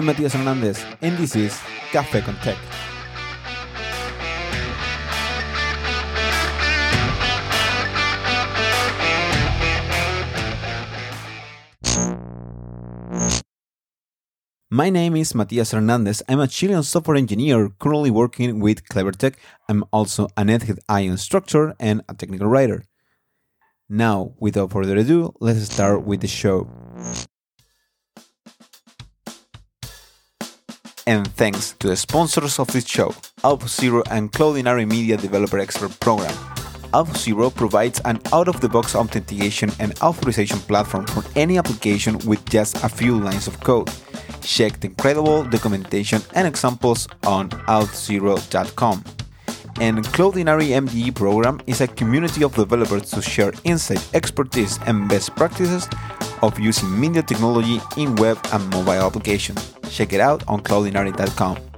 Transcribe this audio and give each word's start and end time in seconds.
I'm 0.00 0.06
Matias 0.06 0.32
Hernandez, 0.32 0.82
and 1.02 1.18
this 1.18 1.36
is 1.36 1.52
Café 1.92 2.24
con 2.24 2.34
Tech. 2.36 2.56
My 14.70 14.88
name 14.88 15.16
is 15.16 15.34
Matias 15.34 15.72
Hernandez. 15.72 16.22
I'm 16.26 16.40
a 16.40 16.48
Chilean 16.48 16.82
software 16.82 17.18
engineer 17.18 17.68
currently 17.78 18.10
working 18.10 18.58
with 18.58 18.88
CleverTech. 18.88 19.34
I'm 19.68 19.84
also 19.92 20.28
an 20.38 20.46
egghead 20.46 20.78
instructor 21.04 21.74
and 21.78 22.00
a 22.08 22.14
technical 22.14 22.46
writer. 22.46 22.84
Now, 23.90 24.32
without 24.38 24.72
further 24.72 24.96
ado, 24.96 25.34
let's 25.40 25.60
start 25.70 26.06
with 26.06 26.22
the 26.22 26.26
show. 26.26 26.70
And 31.10 31.26
thanks 31.34 31.72
to 31.80 31.88
the 31.88 31.96
sponsors 31.96 32.60
of 32.60 32.68
this 32.68 32.86
show, 32.86 33.08
Auth0 33.42 34.04
and 34.12 34.30
Cloudinary 34.30 34.86
Media 34.88 35.16
Developer 35.16 35.58
Expert 35.58 35.98
Program. 35.98 36.32
Auth0 36.92 37.52
provides 37.52 38.00
an 38.04 38.20
out-of-the-box 38.32 38.94
authentication 38.94 39.72
and 39.80 40.00
authorization 40.02 40.60
platform 40.60 41.06
for 41.06 41.24
any 41.34 41.58
application 41.58 42.16
with 42.28 42.48
just 42.48 42.76
a 42.84 42.88
few 42.88 43.18
lines 43.18 43.48
of 43.48 43.58
code. 43.58 43.90
Check 44.40 44.78
the 44.78 44.86
incredible 44.86 45.42
documentation 45.42 46.22
and 46.36 46.46
examples 46.46 47.08
on 47.26 47.50
auth0.com 47.66 49.02
and 49.80 50.04
Cloudinary 50.04 50.68
MDE 50.68 51.14
program 51.14 51.58
is 51.66 51.80
a 51.80 51.88
community 51.88 52.44
of 52.44 52.54
developers 52.54 53.10
to 53.10 53.22
share 53.22 53.52
insight, 53.64 54.06
expertise, 54.14 54.78
and 54.86 55.08
best 55.08 55.34
practices 55.34 55.88
of 56.42 56.58
using 56.58 56.98
media 56.98 57.22
technology 57.22 57.80
in 57.96 58.14
web 58.16 58.38
and 58.52 58.68
mobile 58.70 59.06
applications. 59.06 59.74
Check 59.90 60.12
it 60.12 60.20
out 60.20 60.42
on 60.48 60.62
cloudinary.com. 60.62 61.70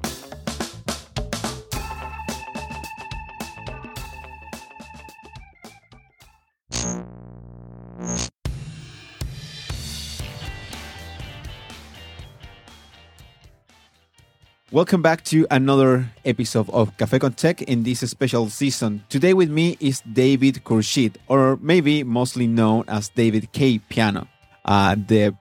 Welcome 14.73 15.03
back 15.03 15.23
to 15.25 15.47
another 15.51 16.09
episode 16.25 16.71
of 16.71 16.97
Café 16.97 17.21
con 17.21 17.35
Tech 17.35 17.61
in 17.61 17.83
this 17.83 18.01
special 18.09 18.49
season. 18.49 19.05
Today 19.11 19.35
with 19.35 19.51
me 19.51 19.77
is 19.81 20.01
David 20.11 20.65
Khurshid, 20.65 21.17
or 21.29 21.59
maybe 21.61 22.03
mostly 22.03 22.47
known 22.47 22.85
as 22.89 23.11
David 23.11 23.53
K. 23.53 23.81
Piano, 23.91 24.29
uh, 24.73 24.97
the 25.07 25.35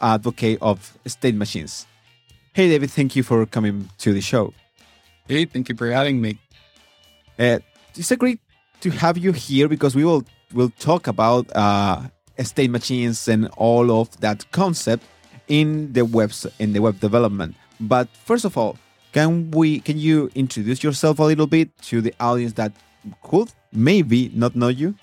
advocate 0.00 0.58
of 0.62 0.96
state 1.06 1.34
machines. 1.34 1.86
Hey, 2.54 2.68
David, 2.68 2.90
thank 2.90 3.14
you 3.14 3.22
for 3.22 3.44
coming 3.44 3.90
to 3.98 4.14
the 4.14 4.22
show. 4.22 4.54
Hey, 5.28 5.44
thank 5.44 5.68
you 5.68 5.76
for 5.76 5.90
having 5.90 6.20
me. 6.20 6.38
Uh, 7.38 7.58
it's 7.94 8.10
a 8.10 8.16
great 8.16 8.40
to 8.80 8.90
have 8.90 9.18
you 9.18 9.32
here 9.32 9.68
because 9.68 9.94
we 9.94 10.04
will 10.04 10.24
will 10.54 10.72
talk 10.78 11.06
about 11.06 11.44
uh, 11.54 12.00
state 12.42 12.70
machines 12.70 13.28
and 13.28 13.48
all 13.56 13.86
of 14.00 14.08
that 14.20 14.50
concept 14.50 15.04
in 15.48 15.92
the 15.92 16.04
web 16.04 16.32
in 16.58 16.72
the 16.72 16.80
web 16.80 16.98
development. 17.00 17.54
But 17.78 18.08
first 18.24 18.44
of 18.46 18.56
all, 18.56 18.78
can 19.12 19.50
we 19.50 19.80
can 19.80 19.98
you 19.98 20.30
introduce 20.34 20.82
yourself 20.82 21.18
a 21.18 21.24
little 21.24 21.46
bit 21.46 21.68
to 21.90 22.00
the 22.00 22.14
audience 22.18 22.54
that 22.54 22.72
could 23.22 23.52
maybe 23.72 24.30
not 24.34 24.56
know 24.56 24.72
you? 24.72 24.94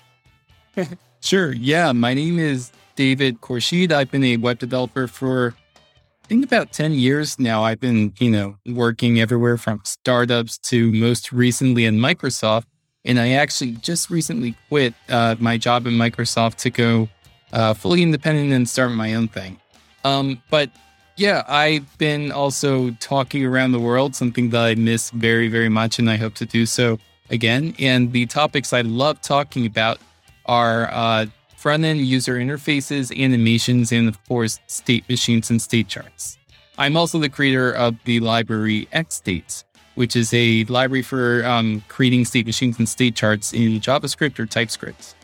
sure. 1.20 1.52
Yeah, 1.52 1.92
my 1.92 2.12
name 2.14 2.38
is 2.38 2.72
David 2.98 3.40
Khurshid. 3.40 3.92
I've 3.92 4.10
been 4.10 4.24
a 4.24 4.36
web 4.38 4.58
developer 4.58 5.06
for 5.06 5.54
I 5.76 6.26
think 6.26 6.44
about 6.44 6.72
10 6.72 6.94
years 6.94 7.38
now. 7.38 7.62
I've 7.62 7.78
been, 7.78 8.12
you 8.18 8.28
know, 8.28 8.56
working 8.66 9.20
everywhere 9.20 9.56
from 9.56 9.80
startups 9.84 10.58
to 10.70 10.90
most 10.90 11.30
recently 11.30 11.84
in 11.84 11.98
Microsoft. 11.98 12.64
And 13.04 13.20
I 13.20 13.30
actually 13.34 13.74
just 13.74 14.10
recently 14.10 14.56
quit 14.68 14.94
uh, 15.08 15.36
my 15.38 15.56
job 15.58 15.86
in 15.86 15.92
Microsoft 15.92 16.56
to 16.56 16.70
go 16.70 17.08
uh, 17.52 17.72
fully 17.72 18.02
independent 18.02 18.52
and 18.52 18.68
start 18.68 18.90
my 18.90 19.14
own 19.14 19.28
thing. 19.28 19.60
Um, 20.04 20.42
but 20.50 20.68
yeah, 21.16 21.44
I've 21.46 21.96
been 21.98 22.32
also 22.32 22.90
talking 22.98 23.44
around 23.44 23.70
the 23.70 23.80
world, 23.80 24.16
something 24.16 24.50
that 24.50 24.64
I 24.64 24.74
miss 24.74 25.10
very, 25.10 25.46
very 25.46 25.68
much, 25.68 26.00
and 26.00 26.10
I 26.10 26.16
hope 26.16 26.34
to 26.34 26.46
do 26.46 26.66
so 26.66 26.98
again. 27.30 27.76
And 27.78 28.12
the 28.12 28.26
topics 28.26 28.72
I 28.72 28.80
love 28.80 29.20
talking 29.20 29.66
about 29.66 30.00
are 30.46 30.90
uh, 30.90 31.26
front 31.58 31.82
end 31.82 31.98
user 31.98 32.36
interfaces, 32.36 33.10
animations, 33.10 33.90
and 33.90 34.06
of 34.06 34.16
course, 34.28 34.60
state 34.68 35.08
machines 35.08 35.50
and 35.50 35.60
state 35.60 35.88
charts. 35.88 36.38
I'm 36.78 36.96
also 36.96 37.18
the 37.18 37.28
creator 37.28 37.72
of 37.72 37.96
the 38.04 38.20
library 38.20 38.86
XState, 38.94 39.64
which 39.96 40.14
is 40.14 40.32
a 40.32 40.62
library 40.66 41.02
for 41.02 41.44
um, 41.44 41.82
creating 41.88 42.26
state 42.26 42.46
machines 42.46 42.78
and 42.78 42.88
state 42.88 43.16
charts 43.16 43.52
in 43.52 43.80
JavaScript 43.80 44.38
or 44.38 44.46
TypeScript. 44.46 45.16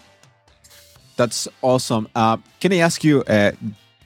That's 1.16 1.46
awesome. 1.62 2.08
Uh, 2.16 2.38
can 2.58 2.72
I 2.72 2.78
ask 2.78 3.04
you, 3.04 3.22
uh, 3.22 3.52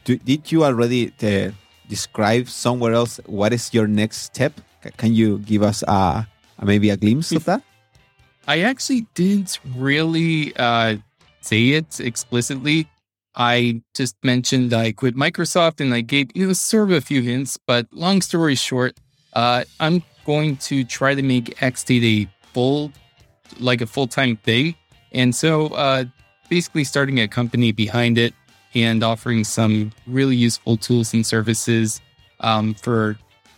do, 0.04 0.18
did 0.18 0.52
you 0.52 0.64
already 0.64 1.10
uh, 1.22 1.52
describe 1.88 2.50
somewhere 2.50 2.92
else 2.92 3.18
what 3.24 3.54
is 3.54 3.72
your 3.72 3.86
next 3.86 4.18
step? 4.18 4.52
Can 4.98 5.14
you 5.14 5.38
give 5.38 5.62
us 5.62 5.82
uh, 5.88 6.24
maybe 6.62 6.90
a 6.90 6.98
glimpse 6.98 7.32
of 7.32 7.46
that? 7.46 7.62
I 8.46 8.60
actually 8.60 9.06
didn't 9.14 9.58
really 9.76 10.54
uh, 10.56 10.96
say 11.40 11.70
it 11.70 12.00
explicitly. 12.00 12.88
I 13.34 13.82
just 13.94 14.16
mentioned 14.24 14.72
I 14.74 14.92
quit 14.92 15.14
Microsoft 15.14 15.80
and 15.80 15.94
I 15.94 16.00
gave 16.00 16.30
you 16.34 16.48
know 16.48 16.52
sort 16.52 16.90
of 16.90 16.96
a 16.96 17.00
few 17.00 17.22
hints, 17.22 17.58
but 17.66 17.86
long 17.92 18.20
story 18.20 18.56
short, 18.56 18.98
uh, 19.34 19.64
I'm 19.78 20.02
going 20.24 20.56
to 20.56 20.84
try 20.84 21.14
to 21.14 21.22
make 21.22 21.56
XState 21.58 22.02
a 22.02 22.30
full, 22.52 22.92
like 23.60 23.80
a 23.80 23.86
full 23.86 24.08
time 24.08 24.36
thing, 24.38 24.74
and 25.12 25.34
so 25.34 25.68
uh, 25.68 26.04
basically 26.48 26.84
starting 26.84 27.20
a 27.20 27.28
company 27.28 27.70
behind 27.72 28.18
it 28.18 28.34
and 28.74 29.02
offering 29.02 29.44
some 29.44 29.92
really 30.06 30.36
useful 30.36 30.76
tools 30.76 31.14
and 31.14 31.24
services 31.24 32.00
um, 32.40 32.74
for 32.74 33.16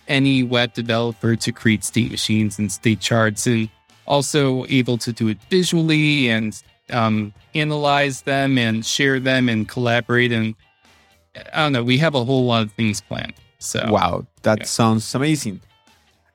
any 0.08 0.42
web 0.42 0.72
developer 0.74 1.36
to 1.36 1.52
create 1.52 1.84
state 1.84 2.10
machines 2.10 2.58
and 2.58 2.70
state 2.70 3.00
charts, 3.00 3.46
and 3.46 3.70
also 4.06 4.66
able 4.68 4.98
to 4.98 5.12
do 5.12 5.28
it 5.28 5.38
visually 5.48 6.28
and 6.28 6.62
um, 6.92 7.32
analyze 7.54 8.22
them 8.22 8.58
and 8.58 8.84
share 8.84 9.20
them 9.20 9.48
and 9.48 9.68
collaborate. 9.68 10.32
And 10.32 10.54
I 11.52 11.62
don't 11.62 11.72
know, 11.72 11.84
we 11.84 11.98
have 11.98 12.14
a 12.14 12.24
whole 12.24 12.46
lot 12.46 12.62
of 12.62 12.72
things 12.72 13.00
planned. 13.00 13.34
So 13.58 13.86
wow, 13.90 14.26
that 14.42 14.60
yeah. 14.60 14.64
sounds 14.64 15.14
amazing. 15.14 15.60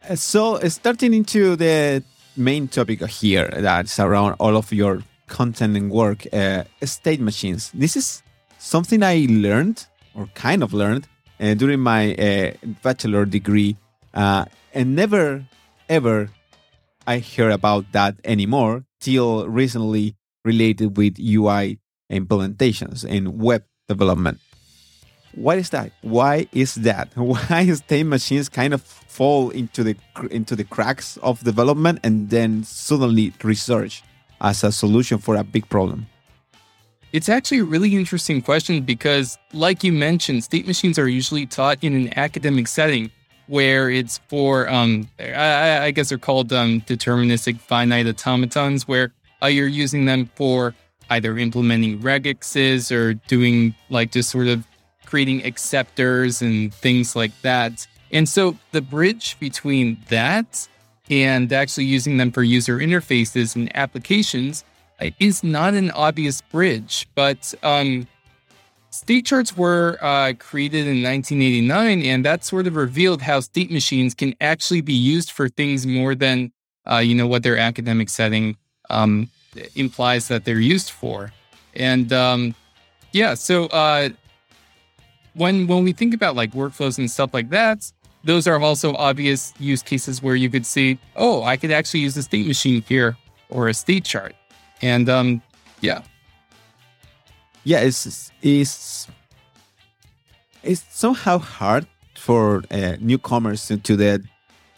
Uh, 0.08 0.16
so 0.16 0.60
starting 0.70 1.14
into 1.14 1.56
the 1.56 2.04
main 2.38 2.68
topic 2.68 3.06
here, 3.08 3.50
that's 3.58 4.00
around 4.00 4.34
all 4.40 4.56
of 4.56 4.72
your 4.72 5.02
content 5.28 5.76
and 5.76 5.90
work, 5.90 6.28
uh, 6.32 6.64
state 6.84 7.20
machines. 7.20 7.72
This 7.74 7.96
is 7.96 8.22
something 8.60 9.02
I 9.02 9.26
learned 9.30 9.86
or 10.14 10.28
kind 10.36 10.62
of 10.64 10.74
learned 10.74 11.08
uh, 11.40 11.56
during 11.56 11.80
my 11.80 12.14
uh, 12.16 12.52
bachelor 12.84 13.26
degree, 13.26 13.76
uh, 14.14 14.46
and 14.74 14.96
never 14.96 15.46
ever 15.90 16.30
I 17.08 17.18
hear 17.18 17.50
about 17.50 17.92
that 17.92 18.16
anymore 18.24 18.86
till 19.00 19.48
recently 19.48 20.16
related 20.46 20.96
with 20.98 21.20
UI 21.20 21.80
implementations 22.12 23.04
and 23.04 23.42
web 23.42 23.64
development. 23.88 24.40
What 25.34 25.58
is 25.58 25.72
that? 25.72 25.92
Why 26.02 26.48
is 26.54 26.76
that? 26.76 27.10
Why 27.16 27.70
state 27.74 28.04
machines 28.04 28.48
kind 28.48 28.74
of 28.74 28.82
fall 28.82 29.50
into 29.50 29.84
the 29.84 29.98
into 30.32 30.56
the 30.56 30.64
cracks 30.64 31.18
of 31.18 31.44
development 31.44 32.00
and 32.04 32.30
then 32.30 32.64
suddenly 32.64 33.34
research 33.44 34.04
as 34.40 34.64
a 34.64 34.72
solution 34.72 35.18
for 35.18 35.36
a 35.36 35.44
big 35.44 35.68
problem? 35.68 36.08
It's 37.12 37.30
actually 37.30 37.60
a 37.60 37.64
really 37.64 37.96
interesting 37.96 38.42
question 38.42 38.82
because, 38.82 39.38
like 39.54 39.84
you 39.84 39.94
mentioned, 39.94 40.44
state 40.44 40.68
machines 40.68 41.00
are 41.00 41.08
usually 41.08 41.46
taught 41.46 41.82
in 41.82 41.94
an 41.96 42.18
academic 42.18 42.68
setting 42.68 43.10
where 43.48 43.90
it's 43.90 44.20
for, 44.28 44.68
um, 44.70 45.08
I, 45.20 45.86
I, 45.86 45.92
guess 45.92 46.10
they're 46.10 46.18
called 46.18 46.52
um, 46.52 46.82
deterministic 46.82 47.60
finite 47.60 48.08
automatons, 48.08 48.88
where 48.88 49.14
uh, 49.42 49.48
you're 49.48 49.68
using 49.68 50.06
them 50.06 50.30
for 50.36 50.74
either 51.10 51.38
implementing 51.38 52.00
regexes 52.00 52.92
or 52.92 53.14
doing 53.28 53.76
like 53.90 54.12
just 54.12 54.30
sort 54.30 54.48
of 54.48 54.66
creating 55.06 55.46
acceptors 55.46 56.42
and 56.42 56.74
things 56.74 57.16
like 57.16 57.32
that. 57.42 57.88
And 58.12 58.28
so 58.28 58.58
the 58.72 58.82
bridge 58.82 59.38
between 59.40 59.98
that 60.10 60.68
and 61.10 61.52
actually 61.54 61.86
using 61.86 62.18
them 62.18 62.32
for 62.32 62.44
user 62.44 62.78
interfaces 62.78 63.56
and 63.56 63.76
applications 63.76 64.64
is 65.20 65.44
not 65.44 65.74
an 65.74 65.92
obvious 65.92 66.42
bridge, 66.42 67.08
but 67.16 67.54
um, 67.64 68.08
state 68.90 69.26
charts 69.26 69.56
were 69.58 69.98
uh, 70.02 70.34
created 70.40 70.88
in 70.88 71.04
1989, 71.04 72.02
and 72.02 72.26
that 72.26 72.44
sort 72.44 72.66
of 72.66 72.76
revealed 72.76 73.22
how 73.22 73.40
state 73.42 73.72
machines 73.72 74.14
can 74.14 74.34
actually 74.40 74.82
be 74.82 74.94
used 74.94 75.32
for 75.32 75.50
things 75.50 75.86
more 75.86 76.16
than 76.16 76.52
uh, 76.90 76.98
you 76.98 77.16
know 77.16 77.28
what 77.28 77.44
their 77.44 77.58
academic 77.58 78.10
setting 78.10 78.56
um, 78.90 79.30
implies 79.76 80.28
that 80.28 80.46
they're 80.46 80.60
used 80.60 80.92
for. 80.92 81.32
And 81.76 82.12
um, 82.14 82.56
yeah, 83.12 83.34
so 83.34 83.66
uh, 83.68 84.10
when 85.34 85.68
when 85.68 85.84
we 85.84 85.94
think 85.94 86.14
about 86.14 86.36
like 86.36 86.52
workflows 86.52 86.98
and 86.98 87.10
stuff 87.10 87.34
like 87.34 87.50
that, 87.50 87.92
those 88.24 88.48
are 88.48 88.60
also 88.60 88.96
obvious 88.96 89.54
use 89.60 89.84
cases 89.84 90.22
where 90.22 90.36
you 90.36 90.50
could 90.50 90.66
see, 90.66 90.98
oh, 91.16 91.44
I 91.44 91.58
could 91.58 91.72
actually 91.72 92.02
use 92.02 92.18
a 92.18 92.24
state 92.24 92.48
machine 92.48 92.82
here 92.88 93.18
or 93.50 93.68
a 93.68 93.74
state 93.74 94.04
chart. 94.04 94.36
And 94.82 95.08
um, 95.10 95.42
yeah. 95.82 96.02
Yeah, 97.64 97.80
it's 97.80 98.32
it's 98.42 99.08
it's 100.64 100.84
somehow 100.90 101.40
hard 101.40 101.88
for 102.16 102.64
uh, 102.72 102.98
newcomers 103.00 103.68
to 103.68 103.96
the 103.96 104.24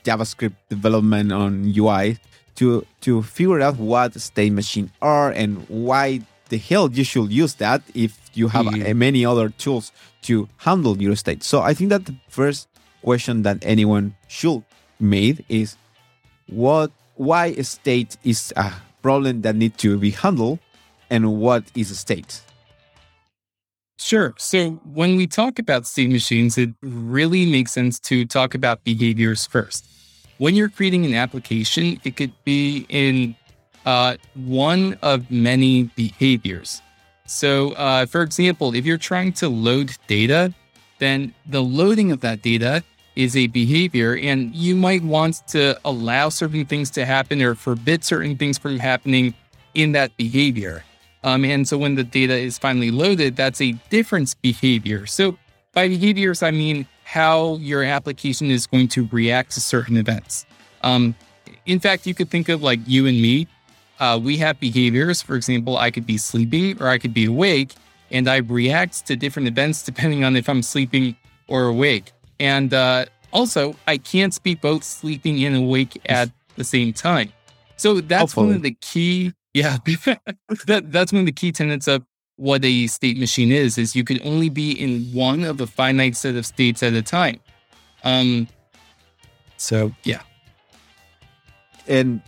JavaScript 0.03 0.55
development 0.69 1.31
on 1.31 1.73
UI 1.75 2.17
to 2.57 2.85
to 3.01 3.23
figure 3.23 3.61
out 3.61 3.77
what 3.77 4.13
state 4.19 4.51
machine 4.51 4.91
are 5.01 5.31
and 5.31 5.67
why 5.69 6.21
the 6.49 6.57
hell 6.57 6.91
you 6.91 7.03
should 7.03 7.31
use 7.31 7.55
that 7.55 7.81
if 7.93 8.19
you 8.33 8.47
have 8.47 8.65
yeah. 8.75 8.93
many 8.93 9.25
other 9.25 9.49
tools 9.49 9.91
to 10.21 10.47
handle 10.57 11.01
your 11.01 11.15
state. 11.15 11.43
So 11.43 11.61
I 11.61 11.73
think 11.73 11.89
that 11.89 12.05
the 12.05 12.15
first 12.29 12.67
question 13.03 13.43
that 13.43 13.57
anyone 13.61 14.15
should 14.27 14.63
made 14.99 15.45
is 15.49 15.77
what 16.47 16.91
why 17.15 17.47
a 17.47 17.63
state 17.63 18.17
is 18.23 18.53
a 18.55 18.71
problem 19.01 19.41
that 19.41 19.55
need 19.55 19.77
to 19.79 19.97
be 19.97 20.11
handled 20.11 20.59
and 21.09 21.39
what 21.39 21.63
is 21.75 21.91
a 21.91 21.95
state 21.95 22.41
Sure. 23.99 24.33
So 24.37 24.71
when 24.93 25.17
we 25.17 25.25
talk 25.25 25.57
about 25.57 25.87
state 25.87 26.09
machines, 26.09 26.57
it 26.57 26.69
really 26.81 27.45
makes 27.45 27.71
sense 27.71 27.99
to 28.01 28.25
talk 28.25 28.53
about 28.53 28.83
behaviors 28.83 29.47
first. 29.47 29.85
When 30.37 30.55
you're 30.55 30.69
creating 30.69 31.05
an 31.05 31.13
application, 31.13 31.99
it 32.03 32.15
could 32.15 32.33
be 32.43 32.85
in 32.89 33.35
uh, 33.85 34.17
one 34.35 34.97
of 35.01 35.31
many 35.31 35.83
behaviors. 35.95 36.81
So, 37.25 37.71
uh, 37.73 38.05
for 38.05 38.21
example, 38.21 38.75
if 38.75 38.85
you're 38.85 38.97
trying 38.97 39.33
to 39.33 39.49
load 39.49 39.91
data, 40.07 40.53
then 40.99 41.33
the 41.45 41.61
loading 41.61 42.11
of 42.11 42.21
that 42.21 42.41
data 42.41 42.83
is 43.15 43.35
a 43.35 43.47
behavior, 43.47 44.15
and 44.15 44.55
you 44.55 44.75
might 44.75 45.03
want 45.03 45.47
to 45.47 45.77
allow 45.83 46.29
certain 46.29 46.65
things 46.65 46.91
to 46.91 47.05
happen 47.05 47.41
or 47.41 47.55
forbid 47.55 48.03
certain 48.03 48.37
things 48.37 48.59
from 48.59 48.77
happening 48.77 49.33
in 49.73 49.91
that 49.93 50.15
behavior. 50.17 50.83
Um, 51.23 51.43
and 51.43 51.67
so 51.67 51.77
when 51.77 51.95
the 51.95 52.03
data 52.03 52.35
is 52.35 52.59
finally 52.59 52.91
loaded, 52.91 53.35
that's 53.35 53.59
a 53.59 53.71
different 53.89 54.35
behavior. 54.41 55.07
So 55.07 55.37
by 55.73 55.87
behaviors, 55.87 56.43
I 56.43 56.51
mean 56.51 56.87
how 57.07 57.55
your 57.61 57.83
application 57.83 58.51
is 58.51 58.67
going 58.67 58.89
to 58.89 59.07
react 59.13 59.51
to 59.53 59.61
certain 59.61 59.95
events. 59.95 60.45
Um, 60.81 61.15
in 61.65 61.79
fact, 61.79 62.05
you 62.05 62.13
could 62.13 62.29
think 62.29 62.49
of 62.49 62.61
like 62.61 62.81
you 62.85 63.07
and 63.07 63.21
me. 63.21 63.47
Uh, 63.97 64.19
we 64.21 64.35
have 64.39 64.59
behaviors. 64.59 65.21
For 65.21 65.37
example, 65.37 65.77
I 65.77 65.89
could 65.89 66.05
be 66.05 66.17
sleepy 66.17 66.73
or 66.73 66.89
I 66.89 66.97
could 66.97 67.13
be 67.13 67.23
awake, 67.23 67.73
and 68.11 68.27
I 68.27 68.37
react 68.37 69.07
to 69.07 69.15
different 69.15 69.47
events 69.47 69.83
depending 69.83 70.25
on 70.25 70.35
if 70.35 70.49
I'm 70.49 70.61
sleeping 70.61 71.15
or 71.47 71.67
awake. 71.67 72.11
And 72.41 72.73
uh, 72.73 73.05
also, 73.31 73.77
I 73.87 73.99
can't 73.99 74.37
be 74.43 74.55
both 74.55 74.83
sleeping 74.83 75.41
and 75.45 75.55
awake 75.55 76.01
at 76.07 76.29
the 76.57 76.65
same 76.65 76.91
time. 76.91 77.31
So 77.77 78.01
that's 78.01 78.33
Hopefully. 78.33 78.47
one 78.47 78.55
of 78.57 78.63
the 78.63 78.75
key 78.81 79.31
yeah, 79.53 79.77
that 80.67 80.91
that's 80.91 81.13
one 81.13 81.21
of 81.21 81.25
the 81.25 81.31
key 81.31 81.53
tenets 81.53 81.87
of 81.87 82.03
what 82.37 82.63
a 82.63 82.87
state 82.87 83.17
machine 83.17 83.51
is. 83.51 83.77
Is 83.77 83.95
you 83.95 84.03
could 84.03 84.21
only 84.25 84.49
be 84.49 84.71
in 84.71 85.05
one 85.13 85.43
of 85.43 85.59
a 85.61 85.67
finite 85.67 86.15
set 86.15 86.35
of 86.35 86.45
states 86.45 86.81
at 86.81 86.93
a 86.93 87.01
time. 87.01 87.39
Um. 88.03 88.47
So 89.57 89.91
yeah. 90.03 90.21
And 91.87 92.21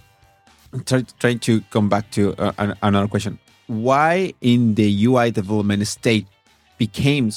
try, 0.85 1.03
trying 1.19 1.39
to 1.39 1.61
come 1.69 1.89
back 1.89 2.11
to 2.11 2.35
uh, 2.37 2.75
another 2.81 3.07
question: 3.07 3.39
Why 3.67 4.33
in 4.41 4.75
the 4.75 5.05
UI 5.05 5.31
development 5.31 5.87
state 5.87 6.27
became 6.77 7.31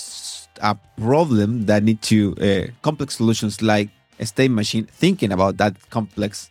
a 0.61 0.77
problem 0.97 1.67
that 1.67 1.83
need 1.83 2.01
to 2.03 2.35
uh, 2.41 2.71
complex 2.83 3.17
solutions 3.17 3.61
like 3.61 3.91
a 4.19 4.27
state 4.27 4.51
machine 4.51 4.87
thinking 4.87 5.33
about 5.33 5.57
that 5.59 5.75
complex 5.91 6.51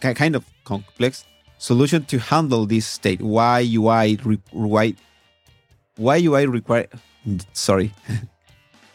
kind 0.00 0.36
of 0.36 0.44
complex 0.64 1.24
solution 1.58 2.04
to 2.06 2.18
handle 2.18 2.64
this 2.64 2.86
state. 2.86 3.20
Why 3.20 3.60
UI 3.60 4.14
why 4.52 4.94
why 6.00 6.16
UI 6.18 6.46
require 6.46 6.86
sorry 7.52 7.92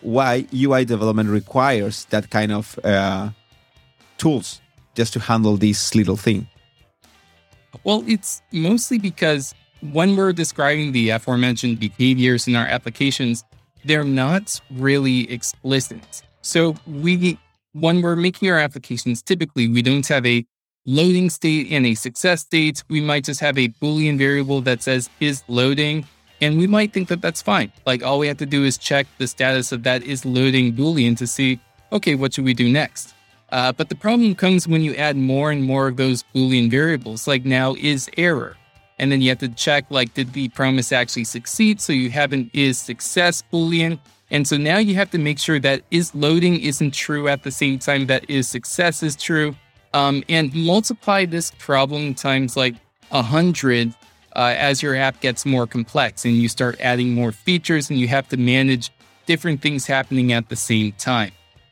why 0.01 0.45
UI 0.53 0.85
development 0.85 1.29
requires 1.29 2.05
that 2.05 2.29
kind 2.29 2.51
of 2.51 2.79
uh, 2.83 3.29
tools 4.17 4.61
just 4.95 5.13
to 5.13 5.19
handle 5.19 5.57
this 5.57 5.93
little 5.93 6.15
thing. 6.15 6.47
Well, 7.83 8.03
it's 8.07 8.41
mostly 8.51 8.97
because 8.97 9.53
when 9.91 10.15
we're 10.15 10.33
describing 10.33 10.91
the 10.93 11.09
aforementioned 11.09 11.79
behaviors 11.79 12.47
in 12.47 12.55
our 12.55 12.65
applications, 12.65 13.43
they're 13.83 14.03
not 14.03 14.59
really 14.71 15.29
explicit. 15.31 16.23
So 16.41 16.75
we 16.87 17.37
when 17.73 18.01
we're 18.01 18.15
making 18.15 18.49
our 18.49 18.57
applications, 18.57 19.21
typically 19.21 19.67
we 19.67 19.81
don't 19.81 20.07
have 20.07 20.25
a 20.25 20.45
loading 20.85 21.29
state 21.29 21.71
and 21.71 21.85
a 21.85 21.95
success 21.95 22.41
state. 22.41 22.83
We 22.89 23.01
might 23.01 23.25
just 23.25 23.41
have 23.41 23.57
a 23.57 23.67
Boolean 23.81 24.17
variable 24.17 24.61
that 24.61 24.81
says 24.81 25.09
is 25.19 25.43
loading. 25.47 26.05
And 26.41 26.57
we 26.57 26.67
might 26.67 26.93
think 26.93 27.07
that 27.09 27.21
that's 27.21 27.41
fine. 27.41 27.71
Like 27.85 28.03
all 28.03 28.19
we 28.19 28.27
have 28.27 28.37
to 28.37 28.45
do 28.45 28.63
is 28.63 28.77
check 28.77 29.07
the 29.17 29.27
status 29.27 29.71
of 29.71 29.83
that 29.83 30.03
is 30.03 30.25
loading 30.25 30.73
Boolean 30.73 31.17
to 31.17 31.27
see, 31.27 31.59
okay, 31.91 32.15
what 32.15 32.33
should 32.33 32.45
we 32.45 32.53
do 32.53 32.69
next? 32.69 33.13
Uh, 33.51 33.71
but 33.71 33.89
the 33.89 33.95
problem 33.95 34.35
comes 34.35 34.67
when 34.67 34.81
you 34.81 34.95
add 34.95 35.15
more 35.15 35.51
and 35.51 35.63
more 35.63 35.87
of 35.87 35.97
those 35.97 36.23
Boolean 36.35 36.69
variables, 36.69 37.27
like 37.27 37.45
now 37.45 37.75
is 37.79 38.09
error. 38.17 38.57
And 38.97 39.11
then 39.11 39.21
you 39.21 39.29
have 39.29 39.39
to 39.39 39.49
check, 39.49 39.85
like, 39.89 40.13
did 40.13 40.33
the 40.33 40.47
promise 40.49 40.91
actually 40.91 41.25
succeed? 41.25 41.81
So 41.81 41.91
you 41.93 42.09
have 42.11 42.31
an 42.31 42.49
is 42.53 42.77
success 42.77 43.43
Boolean. 43.51 43.99
And 44.31 44.47
so 44.47 44.57
now 44.57 44.77
you 44.77 44.95
have 44.95 45.11
to 45.11 45.17
make 45.17 45.37
sure 45.37 45.59
that 45.59 45.83
is 45.91 46.15
loading 46.15 46.59
isn't 46.59 46.93
true 46.93 47.27
at 47.27 47.43
the 47.43 47.51
same 47.51 47.77
time 47.79 48.07
that 48.07 48.29
is 48.29 48.47
success 48.47 49.03
is 49.03 49.15
true 49.15 49.55
um, 49.95 50.23
and 50.27 50.53
multiply 50.53 51.25
this 51.25 51.51
problem 51.57 52.13
times 52.13 52.57
like 52.57 52.75
a 53.11 53.21
hundred 53.21 53.95
uh, 54.35 54.53
as 54.57 54.81
your 54.83 54.95
app 54.95 55.19
gets 55.21 55.45
more 55.45 55.65
complex 55.65 56.25
and 56.25 56.35
you 56.35 56.47
start 56.47 56.79
adding 56.79 57.13
more 57.13 57.31
features 57.31 57.89
and 57.89 57.99
you 57.99 58.07
have 58.07 58.27
to 58.29 58.37
manage 58.37 58.91
different 59.25 59.61
things 59.61 59.87
happening 59.87 60.31
at 60.31 60.49
the 60.49 60.55
same 60.55 60.91
time. 60.93 61.31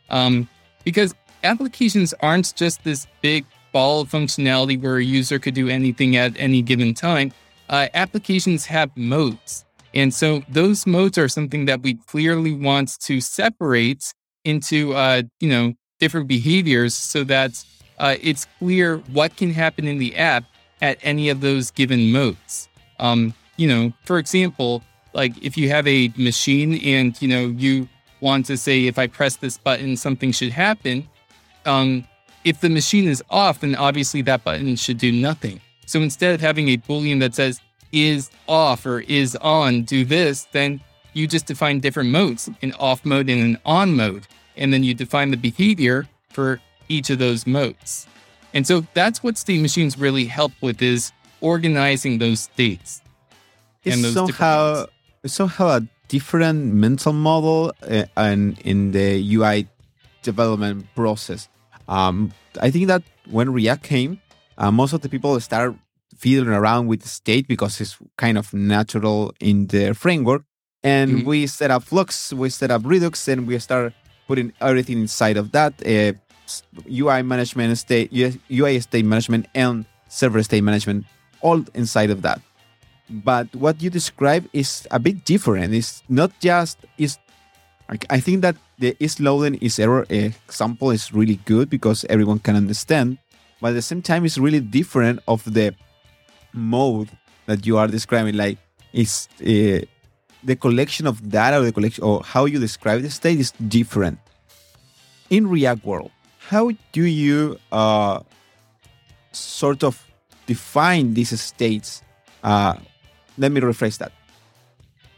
Um, 0.10 0.48
because 0.84 1.14
applications 1.44 2.14
aren't 2.22 2.56
just 2.56 2.84
this 2.84 3.08
big 3.22 3.46
ball 3.72 4.02
of 4.02 4.10
functionality 4.10 4.82
where 4.82 4.98
a 4.98 5.04
user 5.04 5.40
could 5.40 5.54
do 5.54 5.70
anything 5.70 6.16
at 6.16 6.34
any 6.38 6.62
given 6.62 6.94
time. 6.94 7.32
Uh, 7.70 7.88
applications 7.94 8.66
have 8.66 8.96
modes. 8.96 9.66
And 9.94 10.14
so 10.14 10.44
those 10.50 10.88
modes 10.88 11.18
are 11.18 11.28
something 11.28 11.66
that 11.66 11.82
we 11.82 11.96
clearly 11.96 12.54
want 12.54 13.00
to 13.02 13.22
separate 13.22 14.14
into, 14.44 14.94
uh, 14.94 15.24
you 15.40 15.50
know, 15.50 15.74
different 16.00 16.28
behaviors 16.28 16.96
so 16.96 17.24
that 17.26 17.64
uh, 18.00 18.16
it's 18.22 18.46
clear 18.60 18.98
what 19.12 19.38
can 19.38 19.52
happen 19.52 19.88
in 19.88 20.00
the 20.00 20.16
app 20.16 20.44
at 20.84 21.00
any 21.02 21.30
of 21.30 21.40
those 21.40 21.72
given 21.72 22.12
modes. 22.12 22.68
Um, 23.00 23.34
you 23.56 23.68
know, 23.68 23.94
for 24.04 24.20
example, 24.20 24.84
like 25.14 25.32
if 25.42 25.58
you 25.58 25.70
have 25.70 25.88
a 25.88 26.12
machine 26.18 26.76
and 26.84 27.20
you 27.22 27.30
know 27.30 27.46
you 27.48 27.88
want 28.20 28.46
to 28.48 28.58
say 28.58 28.86
if 28.86 29.00
I 29.00 29.08
press 29.08 29.38
this 29.38 29.58
button 29.58 29.96
something 29.96 30.34
should 30.34 30.52
happen, 30.52 31.08
um, 31.66 32.06
if 32.44 32.60
the 32.60 32.70
machine 32.70 33.08
is 33.08 33.24
off, 33.30 33.62
then 33.62 33.76
obviously 33.76 34.22
that 34.24 34.44
button 34.44 34.76
should 34.76 34.98
do 34.98 35.12
nothing. 35.12 35.62
So 35.86 36.02
instead 36.02 36.36
of 36.36 36.42
having 36.42 36.68
a 36.70 36.78
boolean 36.78 37.22
that 37.22 37.34
says 37.34 37.62
is 37.94 38.30
off 38.48 38.86
or 38.86 39.00
is 39.02 39.38
on, 39.38 39.84
do 39.84 40.04
this, 40.04 40.48
then 40.52 40.82
you 41.14 41.28
just 41.28 41.46
define 41.46 41.80
different 41.80 42.10
modes, 42.10 42.50
an 42.62 42.74
off 42.74 43.06
mode 43.06 43.30
and 43.30 43.42
an 43.42 43.58
on 43.66 43.96
mode, 43.96 44.28
and 44.58 44.74
then 44.74 44.84
you 44.84 44.94
define 44.94 45.32
the 45.32 45.38
behavior 45.38 46.10
for 46.30 46.60
each 46.90 47.10
of 47.10 47.20
those 47.20 47.48
modes. 47.48 48.08
And 48.54 48.68
so 48.68 48.86
that's 48.94 49.24
what 49.24 49.38
state 49.38 49.62
machines 49.62 49.98
really 49.98 50.26
help 50.26 50.52
with 50.62 50.82
is 50.82 51.12
organizing 51.42 52.20
those 52.20 52.42
states. 52.42 53.02
It's 53.84 54.02
those 54.02 54.14
somehow 54.14 54.86
somehow 55.26 55.68
a 55.78 55.88
different 56.08 56.74
mental 56.74 57.14
model 57.14 57.74
uh, 57.90 58.06
and 58.16 58.60
in 58.62 58.92
the 58.92 59.36
UI 59.36 59.68
development 60.22 60.86
process. 60.96 61.50
Um, 61.88 62.34
I 62.62 62.72
think 62.72 62.88
that 62.88 63.04
when 63.30 63.52
React 63.52 63.84
came, 63.84 64.22
uh, 64.58 64.72
most 64.72 64.94
of 64.94 65.02
the 65.02 65.10
people 65.10 65.40
start 65.40 65.76
fiddling 66.16 66.54
around 66.54 66.88
with 66.88 67.02
the 67.02 67.10
state 67.10 67.48
because 67.48 67.82
it's 67.82 67.98
kind 68.18 68.38
of 68.38 68.54
natural 68.54 69.34
in 69.40 69.68
the 69.68 69.94
framework. 69.94 70.44
And 70.84 71.12
mm-hmm. 71.12 71.28
we 71.28 71.48
set 71.48 71.72
up 71.72 71.84
Flux, 71.84 72.34
we 72.34 72.50
set 72.50 72.70
up 72.70 72.82
Redux, 72.86 73.28
and 73.28 73.48
we 73.48 73.58
start 73.60 73.94
putting 74.28 74.54
everything 74.62 75.00
inside 75.00 75.38
of 75.38 75.52
that. 75.52 75.74
Uh, 75.86 76.14
UI 76.90 77.22
management, 77.22 77.78
state 77.78 78.12
UI 78.52 78.80
state 78.80 79.06
management, 79.06 79.48
and 79.56 79.86
server 80.08 80.44
state 80.44 80.64
management 80.64 81.06
all 81.42 81.64
inside 81.74 82.10
of 82.10 82.22
that. 82.24 82.42
But 83.10 83.54
what 83.56 83.82
you 83.82 83.90
describe 83.90 84.48
is 84.54 84.88
a 84.92 85.00
bit 85.00 85.26
different. 85.26 85.74
It's 85.74 86.04
not 86.10 86.32
just 86.40 86.80
is. 86.98 87.18
I 88.10 88.20
think 88.20 88.42
that 88.42 88.56
the 88.80 88.96
is 89.00 89.20
loading 89.20 89.56
is 89.56 89.78
error 89.78 90.06
example 90.10 90.90
is 90.92 91.14
really 91.14 91.36
good 91.46 91.70
because 91.70 92.06
everyone 92.10 92.40
can 92.40 92.56
understand, 92.56 93.18
but 93.62 93.70
at 93.70 93.74
the 93.74 93.82
same 93.82 94.02
time, 94.02 94.26
it's 94.26 94.38
really 94.38 94.62
different 94.62 95.20
of 95.28 95.44
the 95.46 95.76
mode 96.54 97.10
that 97.46 97.68
you 97.68 97.78
are 97.78 97.88
describing. 97.88 98.36
Like, 98.36 98.58
is 98.94 99.28
uh, 99.42 99.86
the 100.44 100.56
collection 100.60 101.08
of 101.08 101.30
data 101.30 101.60
or 101.60 101.66
the 101.66 101.72
collection 101.72 102.04
or 102.04 102.24
how 102.24 102.46
you 102.46 102.60
describe 102.60 103.02
the 103.02 103.10
state 103.10 103.40
is 103.40 103.52
different. 103.68 104.20
In 105.30 105.48
React 105.48 105.86
world, 105.86 106.12
how 106.50 106.72
do 106.92 107.04
you 107.04 107.58
uh, 107.72 108.20
sort 109.32 109.84
of 109.84 110.06
define 110.46 111.14
these 111.14 111.40
states? 111.40 112.04
Uh, 112.44 112.76
let 113.38 113.52
me 113.52 113.62
rephrase 113.62 113.98
that. 114.00 114.12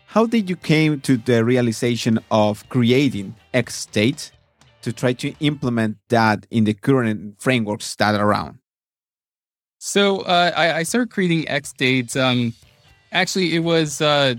How 0.05 0.25
did 0.25 0.49
you 0.49 0.55
came 0.55 1.01
to 1.01 1.17
the 1.17 1.43
realization 1.43 2.19
of 2.31 2.67
creating 2.69 3.35
XState 3.53 4.31
to 4.81 4.93
try 4.93 5.13
to 5.13 5.33
implement 5.39 5.97
that 6.09 6.45
in 6.51 6.63
the 6.63 6.73
current 6.73 7.41
frameworks 7.41 7.95
that 7.95 8.15
are 8.15 8.25
around? 8.25 8.59
So 9.79 10.21
uh, 10.21 10.51
I, 10.55 10.77
I, 10.77 10.83
started 10.83 11.11
creating 11.11 11.45
XStates. 11.45 12.15
Um, 12.19 12.53
actually, 13.11 13.55
it 13.55 13.59
was 13.59 13.99
uh, 13.99 14.35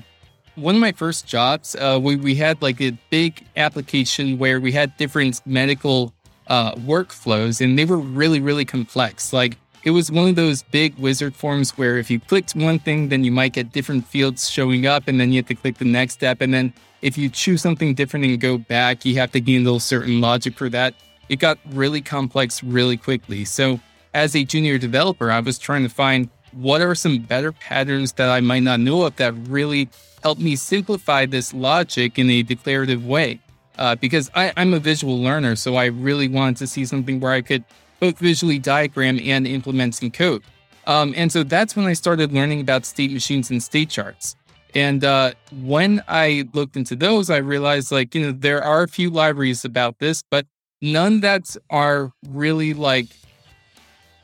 one 0.54 0.74
of 0.74 0.80
my 0.80 0.92
first 0.92 1.26
jobs. 1.26 1.76
Uh, 1.76 2.00
we 2.02 2.16
we 2.16 2.34
had 2.34 2.62
like 2.62 2.80
a 2.80 2.96
big 3.10 3.44
application 3.56 4.38
where 4.38 4.60
we 4.60 4.72
had 4.72 4.96
different 4.96 5.40
medical 5.46 6.15
uh, 6.48 6.74
workflows, 6.74 7.60
and 7.60 7.78
they 7.78 7.84
were 7.84 7.98
really 7.98 8.40
really 8.40 8.64
complex. 8.64 9.32
Like 9.32 9.56
it 9.84 9.90
was 9.90 10.10
one 10.10 10.28
of 10.28 10.34
those 10.34 10.64
big 10.64 10.98
wizard 10.98 11.34
forms 11.34 11.78
where 11.78 11.96
if 11.96 12.10
you 12.10 12.18
clicked 12.18 12.56
one 12.56 12.80
thing, 12.80 13.08
then 13.08 13.22
you 13.22 13.30
might 13.30 13.52
get 13.52 13.70
different 13.70 14.06
fields 14.06 14.50
showing 14.50 14.84
up, 14.86 15.06
and 15.06 15.20
then 15.20 15.30
you 15.32 15.38
have 15.38 15.46
to 15.46 15.54
click 15.54 15.78
the 15.78 15.84
next 15.84 16.14
step. 16.14 16.40
And 16.40 16.52
then 16.52 16.74
if 17.02 17.16
you 17.16 17.28
choose 17.28 17.62
something 17.62 17.94
different 17.94 18.24
and 18.24 18.40
go 18.40 18.58
back, 18.58 19.04
you 19.04 19.14
have 19.16 19.30
to 19.32 19.40
handle 19.40 19.78
certain 19.78 20.20
logic 20.20 20.54
for 20.54 20.68
that. 20.70 20.94
It 21.28 21.36
got 21.36 21.58
really 21.66 22.00
complex 22.00 22.64
really 22.64 22.96
quickly. 22.96 23.44
So 23.44 23.78
as 24.12 24.34
a 24.34 24.44
junior 24.44 24.76
developer, 24.78 25.30
I 25.30 25.40
was 25.40 25.58
trying 25.58 25.82
to 25.84 25.88
find 25.88 26.30
what 26.52 26.80
are 26.80 26.94
some 26.94 27.18
better 27.18 27.52
patterns 27.52 28.14
that 28.14 28.28
I 28.28 28.40
might 28.40 28.62
not 28.62 28.80
know 28.80 29.04
of 29.04 29.14
that 29.16 29.34
really 29.48 29.88
help 30.22 30.38
me 30.38 30.56
simplify 30.56 31.26
this 31.26 31.54
logic 31.54 32.18
in 32.18 32.30
a 32.30 32.42
declarative 32.42 33.06
way. 33.06 33.40
Uh, 33.78 33.94
because 33.94 34.30
I, 34.34 34.52
I'm 34.56 34.72
a 34.72 34.78
visual 34.78 35.20
learner, 35.20 35.56
so 35.56 35.76
I 35.76 35.86
really 35.86 36.28
wanted 36.28 36.56
to 36.58 36.66
see 36.66 36.84
something 36.86 37.20
where 37.20 37.32
I 37.32 37.42
could 37.42 37.64
both 38.00 38.18
visually 38.18 38.58
diagram 38.58 39.18
and 39.22 39.46
implement 39.46 39.94
some 39.94 40.10
code. 40.10 40.42
Um, 40.86 41.14
and 41.16 41.30
so 41.32 41.42
that's 41.42 41.74
when 41.74 41.86
I 41.86 41.92
started 41.94 42.32
learning 42.32 42.60
about 42.60 42.86
state 42.86 43.12
machines 43.12 43.50
and 43.50 43.62
state 43.62 43.90
charts. 43.90 44.36
And 44.74 45.04
uh, 45.04 45.32
when 45.62 46.02
I 46.06 46.48
looked 46.52 46.76
into 46.76 46.96
those, 46.96 47.30
I 47.30 47.38
realized 47.38 47.90
like, 47.90 48.14
you 48.14 48.26
know, 48.26 48.32
there 48.32 48.62
are 48.62 48.82
a 48.82 48.88
few 48.88 49.10
libraries 49.10 49.64
about 49.64 49.98
this, 49.98 50.22
but 50.30 50.46
none 50.82 51.20
that 51.20 51.56
are 51.70 52.12
really 52.28 52.74
like 52.74 53.06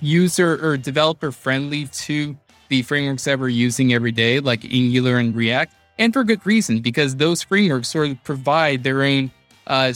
user 0.00 0.64
or 0.64 0.76
developer 0.76 1.32
friendly 1.32 1.86
to 1.86 2.36
the 2.68 2.82
frameworks 2.82 3.24
that 3.24 3.38
we're 3.38 3.48
using 3.48 3.92
every 3.92 4.12
day, 4.12 4.40
like 4.40 4.64
Angular 4.64 5.16
and 5.18 5.34
React. 5.34 5.74
And 5.98 6.12
for 6.12 6.24
good 6.24 6.44
reason, 6.46 6.80
because 6.80 7.16
those 7.16 7.42
frameworks 7.42 7.88
sort 7.88 8.10
of 8.10 8.22
provide 8.24 8.82
their 8.82 9.02
own 9.02 9.30
uh, 9.66 9.92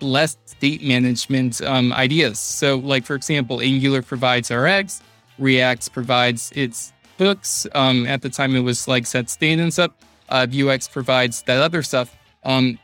less 0.00 0.36
state 0.46 0.82
management 0.82 1.60
um, 1.62 1.92
ideas. 1.92 2.38
So, 2.38 2.76
like 2.76 3.04
for 3.04 3.14
example, 3.14 3.60
Angular 3.60 4.02
provides 4.02 4.50
Rx, 4.50 5.02
React 5.38 5.92
provides 5.92 6.52
its 6.54 6.92
hooks. 7.18 7.66
Um, 7.74 8.06
at 8.06 8.22
the 8.22 8.30
time, 8.30 8.54
it 8.56 8.60
was 8.60 8.88
like 8.88 9.06
set 9.06 9.30
state 9.30 9.58
and 9.58 9.72
stuff. 9.72 9.92
Uh, 10.28 10.46
Vuex 10.48 10.90
provides 10.90 11.42
that 11.42 11.60
other 11.60 11.82
stuff. 11.82 12.16
Um, 12.44 12.78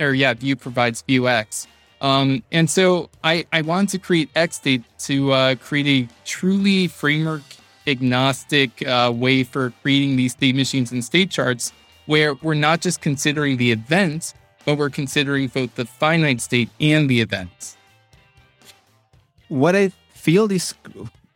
or 0.00 0.12
yeah, 0.12 0.34
Vue 0.34 0.56
provides 0.56 1.02
Vuex. 1.02 1.66
Um, 2.00 2.42
and 2.52 2.68
so 2.68 3.08
I, 3.24 3.46
I 3.52 3.62
wanted 3.62 3.88
to 3.90 3.98
create 3.98 4.32
XState 4.34 4.84
to 5.06 5.32
uh, 5.32 5.54
create 5.56 5.86
a 5.86 6.14
truly 6.24 6.88
framework 6.88 7.42
agnostic 7.86 8.86
uh, 8.86 9.12
way 9.14 9.44
for 9.44 9.72
creating 9.82 10.16
these 10.16 10.32
state 10.32 10.54
machines 10.54 10.92
and 10.92 11.04
state 11.04 11.30
charts 11.30 11.72
where 12.06 12.34
we're 12.34 12.54
not 12.54 12.80
just 12.80 13.00
considering 13.00 13.56
the 13.56 13.72
event, 13.72 14.34
but 14.66 14.76
we're 14.76 14.90
considering 14.90 15.46
both 15.46 15.74
the 15.76 15.86
finite 15.86 16.40
state 16.42 16.68
and 16.80 17.08
the 17.08 17.20
events. 17.20 17.76
What 19.48 19.76
I 19.76 19.92
feel 20.10 20.50
is 20.50 20.74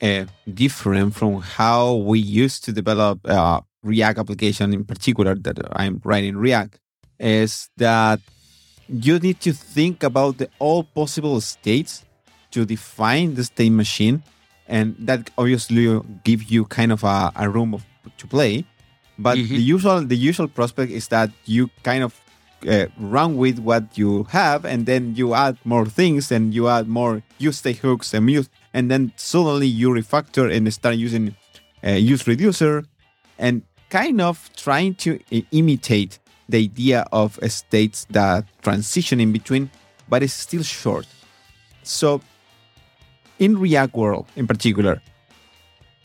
uh, 0.03 0.25
different 0.53 1.15
from 1.15 1.41
how 1.41 1.95
we 1.95 2.19
used 2.19 2.65
to 2.65 2.73
develop 2.73 3.21
uh, 3.25 3.61
React 3.83 4.19
application 4.19 4.75
in 4.75 4.85
particular 4.85 5.35
that 5.37 5.59
I'm 5.73 6.03
writing 6.05 6.37
React 6.37 6.79
is 7.19 7.71
that 7.77 8.21
you 8.89 9.19
need 9.19 9.41
to 9.41 9.53
think 9.53 10.03
about 10.03 10.39
the 10.39 10.51
all 10.59 10.83
possible 10.83 11.41
states 11.41 12.05
to 12.51 12.67
define 12.67 13.37
the 13.37 13.45
state 13.45 13.71
machine 13.71 14.23
and 14.67 14.97
that 14.99 15.31
obviously 15.39 16.01
give 16.25 16.43
you 16.43 16.65
kind 16.65 16.93
of 16.93 17.05
a, 17.05 17.33
a 17.37 17.49
room 17.49 17.75
of, 17.75 17.85
to 18.19 18.27
play 18.27 18.67
but 19.19 19.39
mm-hmm. 19.39 19.55
the 19.55 19.63
usual 19.63 20.01
the 20.03 20.17
usual 20.17 20.49
prospect 20.49 20.91
is 20.91 21.09
that 21.09 21.31
you 21.45 21.71
kind 21.83 22.03
of 22.03 22.21
uh, 22.69 22.87
run 22.99 23.37
with 23.37 23.59
what 23.59 23.97
you 23.97 24.25
have 24.25 24.65
and 24.65 24.87
then 24.87 25.15
you 25.15 25.35
add 25.35 25.57
more 25.65 25.87
things 25.87 26.31
and 26.31 26.55
you 26.55 26.69
add 26.69 26.89
more 26.89 27.23
use 27.39 27.59
state 27.59 27.79
hooks 27.79 28.13
and 28.15 28.31
use 28.31 28.49
and 28.75 28.91
then 28.91 29.13
suddenly 29.17 29.67
you 29.67 29.91
refactor 29.91 30.55
and 30.55 30.73
start 30.73 30.97
using 30.97 31.35
uh, 31.85 31.91
use 31.91 32.27
reducer 32.27 32.85
and 33.39 33.63
kind 33.89 34.21
of 34.21 34.51
trying 34.57 34.95
to 34.95 35.19
uh, 35.33 35.41
imitate 35.53 36.19
the 36.49 36.59
idea 36.59 37.07
of 37.13 37.39
states 37.49 38.07
that 38.11 38.45
transition 38.63 39.21
in 39.21 39.33
between 39.33 39.71
but 40.09 40.23
it's 40.23 40.33
still 40.33 40.63
short. 40.63 41.07
So 41.83 42.21
in 43.39 43.59
react 43.59 43.95
world 43.95 44.27
in 44.37 44.47
particular 44.47 45.01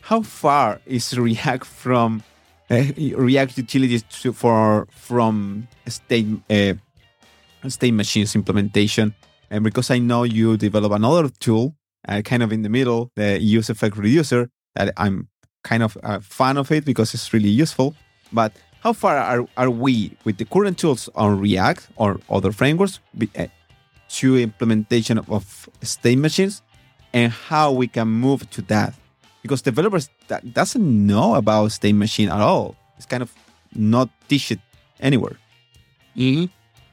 how 0.01 0.21
far 0.21 0.81
is 0.85 1.17
react 1.17 1.65
from 1.83 2.23
uh, 2.69 2.83
React 2.97 3.57
utilities 3.57 4.03
to, 4.21 4.33
for 4.33 4.87
from 4.91 5.67
state 5.87 6.27
uh, 6.49 6.73
state 7.69 7.93
machines 7.93 8.35
implementation. 8.35 9.13
And 9.49 9.63
because 9.63 9.91
I 9.91 9.99
know 9.99 10.23
you 10.23 10.57
develop 10.57 10.91
another 10.91 11.29
tool, 11.39 11.75
uh, 12.07 12.21
kind 12.21 12.43
of 12.43 12.51
in 12.51 12.63
the 12.63 12.69
middle, 12.69 13.11
the 13.15 13.39
use 13.39 13.69
effect 13.69 13.97
reducer, 13.97 14.49
that 14.75 14.93
I'm 14.97 15.27
kind 15.63 15.83
of 15.83 15.97
a 16.03 16.21
fan 16.21 16.57
of 16.57 16.71
it 16.71 16.85
because 16.85 17.13
it's 17.13 17.33
really 17.33 17.49
useful. 17.49 17.95
But 18.31 18.53
how 18.81 18.93
far 18.93 19.17
are, 19.17 19.47
are 19.57 19.69
we 19.69 20.17
with 20.25 20.37
the 20.37 20.45
current 20.45 20.77
tools 20.77 21.09
on 21.15 21.39
React 21.39 21.89
or 21.95 22.19
other 22.29 22.51
frameworks 22.51 22.99
to 24.09 24.37
implementation 24.37 25.17
of 25.17 25.69
state 25.81 26.17
machines 26.17 26.61
and 27.13 27.31
how 27.31 27.71
we 27.71 27.87
can 27.87 28.07
move 28.07 28.49
to 28.51 28.61
that? 28.63 28.93
Because 29.45 29.61
developers 29.61 30.09
that 30.27 30.55
doesn't 30.55 31.05
know 31.05 31.35
about 31.35 31.71
state 31.71 31.93
machine 31.93 32.29
at 32.29 32.41
all. 32.41 32.75
It's 32.97 33.05
kind 33.05 33.21
of 33.21 33.31
not 33.75 34.09
teach 34.27 34.51
it 34.51 34.59
anywhere. 34.99 35.37
Mm-hmm. 36.17 36.45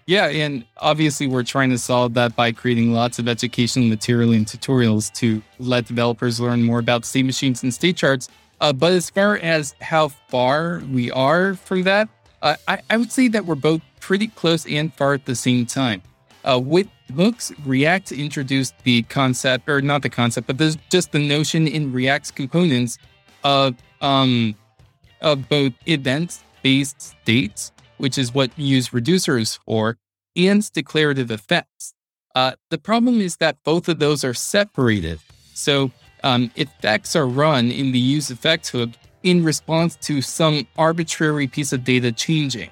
Yeah, 0.04 0.26
and 0.26 0.66
obviously 0.76 1.26
we're 1.26 1.44
trying 1.44 1.70
to 1.70 1.78
solve 1.78 2.12
that 2.14 2.36
by 2.36 2.52
creating 2.52 2.92
lots 2.92 3.18
of 3.18 3.26
educational 3.26 3.86
material 3.86 4.32
and 4.32 4.44
tutorials 4.44 5.10
to 5.14 5.40
let 5.58 5.86
developers 5.86 6.40
learn 6.40 6.62
more 6.62 6.78
about 6.78 7.06
state 7.06 7.24
machines 7.24 7.62
and 7.62 7.72
state 7.72 7.96
charts. 7.96 8.28
Uh, 8.60 8.74
but 8.74 8.92
as 8.92 9.08
far 9.08 9.38
as 9.38 9.74
how 9.80 10.08
far 10.08 10.82
we 10.92 11.10
are 11.10 11.54
from 11.54 11.84
that, 11.84 12.10
uh, 12.42 12.56
I, 12.68 12.80
I 12.90 12.98
would 12.98 13.12
say 13.12 13.28
that 13.28 13.46
we're 13.46 13.54
both 13.54 13.80
pretty 14.00 14.26
close 14.26 14.66
and 14.66 14.92
far 14.92 15.14
at 15.14 15.24
the 15.24 15.34
same 15.34 15.64
time. 15.64 16.02
Uh, 16.44 16.58
with 16.58 16.88
hooks, 17.14 17.52
React 17.64 18.12
introduced 18.12 18.74
the 18.84 19.02
concept, 19.04 19.68
or 19.68 19.80
not 19.80 20.02
the 20.02 20.10
concept, 20.10 20.46
but 20.46 20.58
there's 20.58 20.76
just 20.90 21.12
the 21.12 21.18
notion 21.18 21.68
in 21.68 21.92
React's 21.92 22.30
components 22.30 22.98
of 23.44 23.76
um, 24.00 24.54
of 25.20 25.48
both 25.48 25.72
event-based 25.86 27.00
states, 27.00 27.70
which 27.98 28.18
is 28.18 28.34
what 28.34 28.50
you 28.56 28.66
use 28.66 28.88
reducers 28.88 29.58
for, 29.64 29.96
and 30.34 30.72
declarative 30.72 31.30
effects. 31.30 31.94
Uh, 32.34 32.52
the 32.70 32.78
problem 32.78 33.20
is 33.20 33.36
that 33.36 33.56
both 33.62 33.88
of 33.88 34.00
those 34.00 34.24
are 34.24 34.34
separated. 34.34 35.20
So 35.54 35.92
um, 36.24 36.50
effects 36.56 37.14
are 37.14 37.26
run 37.26 37.70
in 37.70 37.92
the 37.92 37.98
use 37.98 38.30
effects 38.30 38.70
hook 38.70 38.90
in 39.22 39.44
response 39.44 39.94
to 39.96 40.20
some 40.20 40.66
arbitrary 40.76 41.46
piece 41.46 41.72
of 41.72 41.84
data 41.84 42.10
changing. 42.10 42.70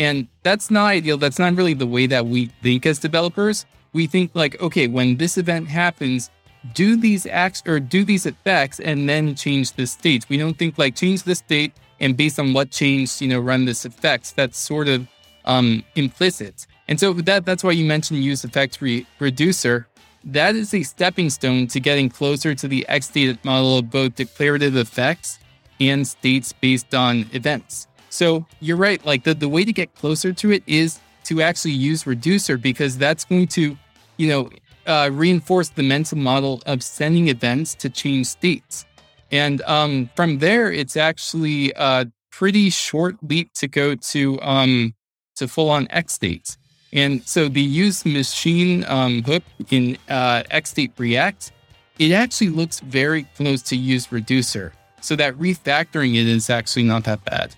And 0.00 0.28
that's 0.42 0.70
not 0.70 0.86
ideal. 0.86 1.18
That's 1.18 1.38
not 1.38 1.54
really 1.54 1.74
the 1.74 1.86
way 1.86 2.06
that 2.06 2.24
we 2.24 2.46
think 2.62 2.86
as 2.86 2.98
developers. 2.98 3.66
We 3.92 4.06
think 4.06 4.30
like, 4.32 4.58
okay, 4.58 4.86
when 4.86 5.18
this 5.18 5.36
event 5.36 5.68
happens, 5.68 6.30
do 6.72 6.96
these 6.96 7.26
acts 7.26 7.62
or 7.66 7.78
do 7.80 8.02
these 8.02 8.24
effects 8.24 8.80
and 8.80 9.06
then 9.06 9.34
change 9.34 9.72
the 9.74 9.86
state. 9.86 10.26
We 10.30 10.38
don't 10.38 10.56
think 10.56 10.78
like 10.78 10.96
change 10.96 11.24
the 11.24 11.34
state 11.34 11.74
and 12.00 12.16
based 12.16 12.38
on 12.38 12.54
what 12.54 12.70
changed, 12.70 13.20
you 13.20 13.28
know, 13.28 13.40
run 13.40 13.66
this 13.66 13.84
effects. 13.84 14.32
That's 14.32 14.58
sort 14.58 14.88
of 14.88 15.06
um, 15.44 15.84
implicit. 15.96 16.66
And 16.88 16.98
so 16.98 17.12
that 17.12 17.44
that's 17.44 17.62
why 17.62 17.72
you 17.72 17.84
mentioned 17.84 18.24
use 18.24 18.42
effect 18.42 18.80
re- 18.80 19.06
reducer. 19.18 19.86
That 20.24 20.56
is 20.56 20.72
a 20.72 20.82
stepping 20.82 21.28
stone 21.28 21.66
to 21.68 21.78
getting 21.78 22.08
closer 22.08 22.54
to 22.54 22.66
the 22.66 22.86
XState 22.88 23.44
model 23.44 23.76
of 23.76 23.90
both 23.90 24.14
declarative 24.14 24.76
effects 24.76 25.38
and 25.78 26.08
states 26.08 26.54
based 26.54 26.94
on 26.94 27.26
events. 27.32 27.86
So 28.10 28.44
you're 28.60 28.76
right. 28.76 29.04
Like 29.06 29.24
the, 29.24 29.34
the 29.34 29.48
way 29.48 29.64
to 29.64 29.72
get 29.72 29.94
closer 29.94 30.32
to 30.32 30.52
it 30.52 30.62
is 30.66 31.00
to 31.24 31.40
actually 31.40 31.72
use 31.72 32.06
reducer 32.06 32.58
because 32.58 32.98
that's 32.98 33.24
going 33.24 33.46
to, 33.48 33.76
you 34.16 34.28
know, 34.28 34.50
uh, 34.86 35.10
reinforce 35.12 35.70
the 35.70 35.82
mental 35.82 36.18
model 36.18 36.62
of 36.66 36.82
sending 36.82 37.28
events 37.28 37.74
to 37.76 37.88
change 37.88 38.26
states. 38.26 38.84
And 39.30 39.62
um, 39.62 40.10
from 40.16 40.38
there, 40.38 40.72
it's 40.72 40.96
actually 40.96 41.72
a 41.76 42.10
pretty 42.32 42.70
short 42.70 43.16
leap 43.22 43.52
to 43.54 43.68
go 43.68 43.94
to 43.94 44.40
um, 44.42 44.94
to 45.36 45.46
full 45.46 45.70
on 45.70 45.86
XStates. 45.86 46.56
And 46.92 47.22
so 47.22 47.48
the 47.48 47.60
use 47.60 48.04
machine 48.04 48.84
um, 48.88 49.22
hook 49.22 49.44
in 49.70 49.96
uh, 50.08 50.42
XState 50.50 50.90
React, 50.98 51.52
it 52.00 52.10
actually 52.10 52.48
looks 52.48 52.80
very 52.80 53.24
close 53.36 53.62
to 53.62 53.76
use 53.76 54.10
reducer. 54.10 54.72
So 55.00 55.14
that 55.16 55.34
refactoring 55.34 56.14
it 56.14 56.26
is 56.26 56.50
actually 56.50 56.82
not 56.82 57.04
that 57.04 57.24
bad. 57.24 57.54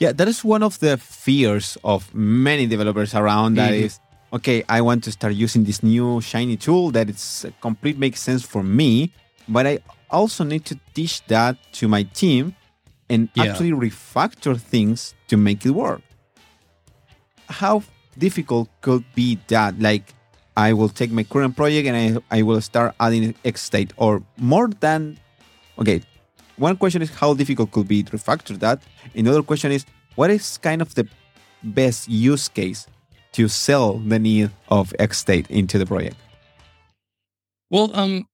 Yeah, 0.00 0.12
that 0.12 0.28
is 0.28 0.42
one 0.42 0.62
of 0.62 0.80
the 0.80 0.96
fears 0.96 1.76
of 1.84 2.12
many 2.14 2.66
developers 2.66 3.14
around. 3.14 3.56
That 3.60 3.74
Mhm. 3.74 3.84
is, 3.84 4.00
okay, 4.32 4.64
I 4.66 4.80
want 4.80 5.04
to 5.04 5.12
start 5.12 5.34
using 5.34 5.64
this 5.64 5.82
new 5.82 6.22
shiny 6.22 6.56
tool 6.56 6.90
that 6.92 7.10
it's 7.10 7.44
complete 7.60 7.98
makes 7.98 8.20
sense 8.20 8.42
for 8.42 8.62
me, 8.64 9.12
but 9.46 9.66
I 9.66 9.78
also 10.10 10.42
need 10.42 10.64
to 10.72 10.80
teach 10.94 11.20
that 11.28 11.56
to 11.78 11.86
my 11.86 12.04
team 12.16 12.56
and 13.12 13.28
Yeah. 13.34 13.44
actually 13.52 13.72
refactor 13.76 14.56
things 14.58 15.12
to 15.28 15.36
make 15.36 15.66
it 15.68 15.72
work. 15.76 16.00
How 17.60 17.82
difficult 18.16 18.70
could 18.80 19.04
be 19.14 19.38
that? 19.48 19.78
Like, 19.80 20.14
I 20.56 20.72
will 20.72 20.88
take 20.88 21.12
my 21.12 21.24
current 21.24 21.56
project 21.56 21.86
and 21.88 21.96
I, 22.30 22.38
I 22.38 22.42
will 22.42 22.60
start 22.60 22.94
adding 22.98 23.34
XState 23.44 23.92
or 23.96 24.22
more 24.38 24.68
than 24.80 25.18
okay 25.78 26.00
one 26.60 26.76
question 26.76 27.02
is 27.02 27.10
how 27.10 27.34
difficult 27.34 27.70
could 27.72 27.88
be 27.88 28.02
to 28.02 28.12
refactor 28.12 28.58
that 28.58 28.82
another 29.14 29.42
question 29.42 29.72
is 29.72 29.84
what 30.14 30.30
is 30.30 30.58
kind 30.58 30.80
of 30.82 30.94
the 30.94 31.06
best 31.62 32.08
use 32.08 32.48
case 32.48 32.86
to 33.32 33.48
sell 33.48 33.98
the 33.98 34.18
need 34.18 34.50
of 34.68 34.92
XState 34.98 35.46
into 35.50 35.78
the 35.78 35.86
project 35.86 36.16
Well, 37.70 37.90
um, 37.94 38.26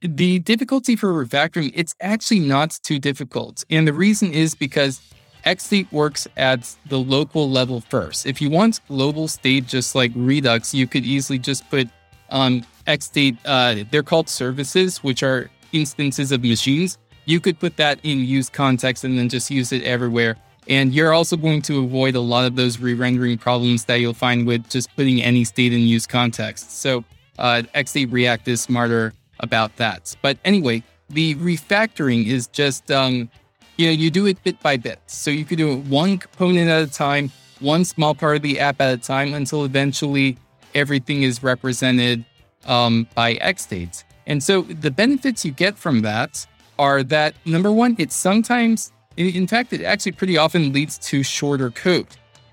the 0.00 0.38
difficulty 0.38 0.96
for 0.96 1.12
refactoring, 1.12 1.72
it's 1.74 1.94
actually 2.00 2.40
not 2.40 2.78
too 2.82 2.98
difficult. 2.98 3.64
And 3.70 3.88
the 3.88 3.92
reason 3.92 4.32
is 4.32 4.54
because 4.54 5.00
XState 5.44 5.90
works 5.92 6.28
at 6.36 6.74
the 6.88 6.98
local 6.98 7.50
level 7.50 7.80
first. 7.80 8.26
If 8.26 8.40
you 8.40 8.50
want 8.50 8.80
global 8.88 9.28
state, 9.28 9.66
just 9.66 9.94
like 9.94 10.12
Redux, 10.14 10.74
you 10.74 10.86
could 10.86 11.04
easily 11.04 11.38
just 11.38 11.68
put 11.70 11.88
um, 12.30 12.64
XState, 12.86 13.38
uh, 13.44 13.84
they're 13.90 14.02
called 14.02 14.28
services, 14.28 15.02
which 15.02 15.22
are 15.22 15.50
instances 15.72 16.32
of 16.32 16.44
machines. 16.44 16.98
You 17.24 17.40
could 17.40 17.58
put 17.58 17.76
that 17.76 17.98
in 18.02 18.20
use 18.20 18.50
context 18.50 19.04
and 19.04 19.18
then 19.18 19.28
just 19.28 19.50
use 19.50 19.72
it 19.72 19.82
everywhere. 19.82 20.36
And 20.68 20.94
you're 20.94 21.12
also 21.12 21.36
going 21.36 21.62
to 21.62 21.84
avoid 21.84 22.14
a 22.14 22.20
lot 22.20 22.46
of 22.46 22.56
those 22.56 22.78
re-rendering 22.78 23.38
problems 23.38 23.84
that 23.84 23.96
you'll 23.96 24.14
find 24.14 24.46
with 24.46 24.68
just 24.70 24.94
putting 24.96 25.22
any 25.22 25.44
state 25.44 25.72
in 25.72 25.80
use 25.80 26.06
context. 26.06 26.80
So 26.80 27.04
uh, 27.38 27.62
XState 27.74 28.10
React 28.10 28.48
is 28.48 28.60
smarter 28.60 29.12
about 29.40 29.76
that. 29.76 30.16
But 30.22 30.38
anyway, 30.44 30.82
the 31.10 31.34
refactoring 31.36 32.26
is 32.26 32.46
just, 32.46 32.90
um, 32.90 33.28
you 33.76 33.86
know, 33.86 33.92
you 33.92 34.10
do 34.10 34.26
it 34.26 34.42
bit 34.42 34.60
by 34.60 34.76
bit. 34.76 35.00
So 35.06 35.30
you 35.30 35.44
could 35.44 35.58
do 35.58 35.72
it 35.72 35.84
one 35.84 36.18
component 36.18 36.70
at 36.70 36.82
a 36.82 36.90
time, 36.90 37.30
one 37.60 37.84
small 37.84 38.14
part 38.14 38.36
of 38.36 38.42
the 38.42 38.60
app 38.60 38.80
at 38.80 38.94
a 38.94 38.96
time 38.96 39.34
until 39.34 39.64
eventually 39.64 40.38
everything 40.74 41.22
is 41.22 41.42
represented 41.42 42.24
um, 42.64 43.06
by 43.14 43.34
XState. 43.36 44.04
And 44.26 44.42
so 44.42 44.62
the 44.62 44.90
benefits 44.90 45.44
you 45.44 45.52
get 45.52 45.76
from 45.76 46.00
that 46.02 46.46
are 46.78 47.02
that 47.04 47.34
number 47.44 47.72
one, 47.72 47.96
it 47.98 48.12
sometimes, 48.12 48.92
in 49.16 49.46
fact, 49.46 49.72
it 49.72 49.82
actually 49.82 50.12
pretty 50.12 50.36
often 50.36 50.72
leads 50.72 50.98
to 50.98 51.22
shorter 51.22 51.70
code 51.70 52.06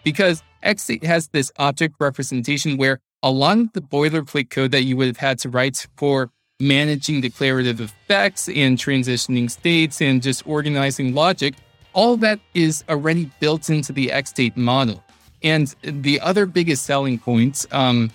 because 0.04 0.44
XState 0.64 1.04
has 1.04 1.28
this 1.30 1.52
object 1.58 1.96
representation 2.00 2.78
where 2.78 3.00
along 3.24 3.70
the 3.74 3.82
boilerplate 3.82 4.50
code 4.50 4.72
that 4.72 4.84
you 4.84 4.98
would 4.98 5.08
have 5.08 5.18
had 5.18 5.40
to 5.40 5.50
write 5.50 5.88
for 5.98 6.30
managing 6.60 7.22
declarative 7.22 7.82
effects 7.82 8.48
and 8.48 8.78
transitioning 8.78 9.50
states 9.50 10.02
and 10.02 10.22
just 10.22 10.46
organizing 10.48 11.14
logic, 11.14 11.56
all 11.94 12.16
that 12.18 12.40
is 12.54 12.84
already 12.88 13.30
built 13.40 13.70
into 13.70 13.92
the 13.92 14.08
XState 14.08 14.56
model. 14.56 15.04
And 15.44 15.74
the 15.82 16.20
other 16.20 16.46
biggest 16.46 16.86
selling 16.86 17.18
points, 17.18 17.66
um, 17.72 18.12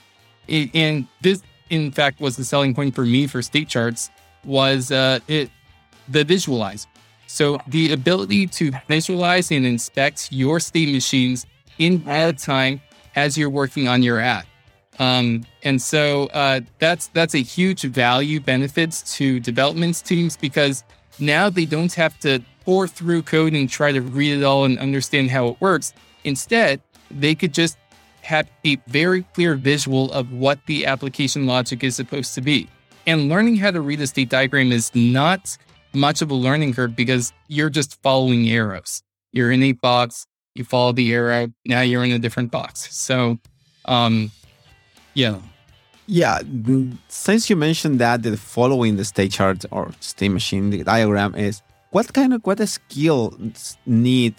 and 0.49 1.09
this 1.21 1.43
in 1.71 1.91
fact 1.91 2.21
was 2.21 2.37
the 2.37 2.45
selling 2.45 2.73
point 2.75 2.95
for 2.95 3.05
me 3.05 3.27
for 3.27 3.43
state 3.43 3.69
charts, 3.69 4.11
was 4.45 4.93
uh, 4.93 5.19
it 5.27 5.51
the 6.09 6.25
visualizer. 6.25 6.87
So 7.27 7.59
the 7.67 7.93
ability 7.93 8.47
to 8.49 8.73
visualize 8.89 9.51
and 9.51 9.67
inspect 9.67 10.29
your 10.31 10.61
state 10.61 10.93
machines 10.93 11.47
in 11.79 12.03
real 12.05 12.33
time 12.33 12.81
as 13.17 13.37
you're 13.37 13.51
working 13.51 13.89
on 13.89 14.03
your 14.03 14.21
app. 14.21 14.47
Um, 14.99 15.45
and 15.63 15.81
so 15.81 16.27
uh, 16.29 16.61
that's 16.79 17.09
that's 17.09 17.35
a 17.35 17.43
huge 17.43 17.83
value 17.83 18.41
benefits 18.41 19.17
to 19.17 19.41
development 19.41 20.03
teams 20.05 20.37
because 20.37 20.85
now 21.19 21.51
they 21.51 21.67
don't 21.67 21.93
have 21.95 22.19
to 22.21 22.41
pour 22.65 22.89
through 22.89 23.23
code 23.23 23.53
and 23.53 23.69
try 23.69 23.93
to 23.93 24.01
read 24.01 24.39
it 24.39 24.45
all 24.45 24.65
and 24.65 24.79
understand 24.79 25.31
how 25.31 25.49
it 25.49 25.61
works. 25.61 25.93
Instead, 26.25 26.81
they 27.11 27.35
could 27.35 27.53
just 27.53 27.77
have 28.23 28.51
a 28.65 28.77
very 28.89 29.23
clear 29.35 29.55
visual 29.55 30.11
of 30.13 30.33
what 30.33 30.59
the 30.67 30.87
application 30.87 31.47
logic 31.47 31.85
is 31.85 31.95
supposed 31.95 32.35
to 32.35 32.41
be. 32.41 32.69
And 33.07 33.29
learning 33.29 33.57
how 33.57 33.71
to 33.71 33.81
read 33.81 34.01
a 34.01 34.07
state 34.07 34.29
diagram 34.29 34.73
is 34.73 34.93
not 34.95 35.57
much 35.97 36.23
of 36.23 36.31
a 36.31 36.35
learning 36.35 36.75
curve 36.75 36.95
because 36.95 37.33
you're 37.49 37.71
just 37.71 38.01
following 38.03 38.49
arrows. 38.49 39.03
You're 39.33 39.51
in 39.51 39.63
a 39.63 39.73
box, 39.73 40.27
you 40.55 40.65
follow 40.65 40.93
the 40.93 41.13
arrow, 41.13 41.49
now 41.65 41.81
you're 41.81 42.05
in 42.05 42.13
a 42.13 42.19
different 42.19 42.51
box. 42.51 42.95
So, 42.95 43.39
um, 43.87 44.31
yeah. 45.15 45.39
yeah 46.07 46.41
mm, 46.41 46.97
since 47.09 47.49
you 47.49 47.57
mentioned 47.57 47.99
that 48.01 48.23
the 48.23 48.37
following 48.37 48.97
the 48.97 49.05
state 49.05 49.33
chart 49.33 49.65
or 49.71 49.93
state 50.01 50.29
machine 50.29 50.71
the 50.71 50.85
diagram 50.85 51.35
is 51.35 51.63
what 51.91 52.13
kind 52.13 52.35
of 52.35 52.43
what 52.45 52.61
a 52.61 52.67
skill 52.67 53.35
need 53.87 54.35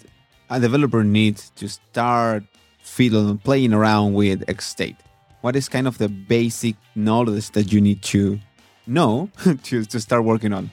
a 0.50 0.60
developer 0.60 1.02
needs 1.02 1.50
to 1.56 1.68
start 1.68 2.44
fiddling 2.80 3.38
playing 3.38 3.72
around 3.72 4.14
with 4.14 4.46
XState 4.46 4.96
what 5.40 5.56
is 5.56 5.68
kind 5.68 5.88
of 5.88 5.98
the 5.98 6.08
basic 6.08 6.76
knowledge 6.94 7.50
that 7.50 7.72
you 7.72 7.80
need 7.80 8.02
to 8.02 8.38
know 8.86 9.28
to, 9.64 9.84
to 9.84 9.98
start 10.00 10.24
working 10.24 10.52
on 10.52 10.70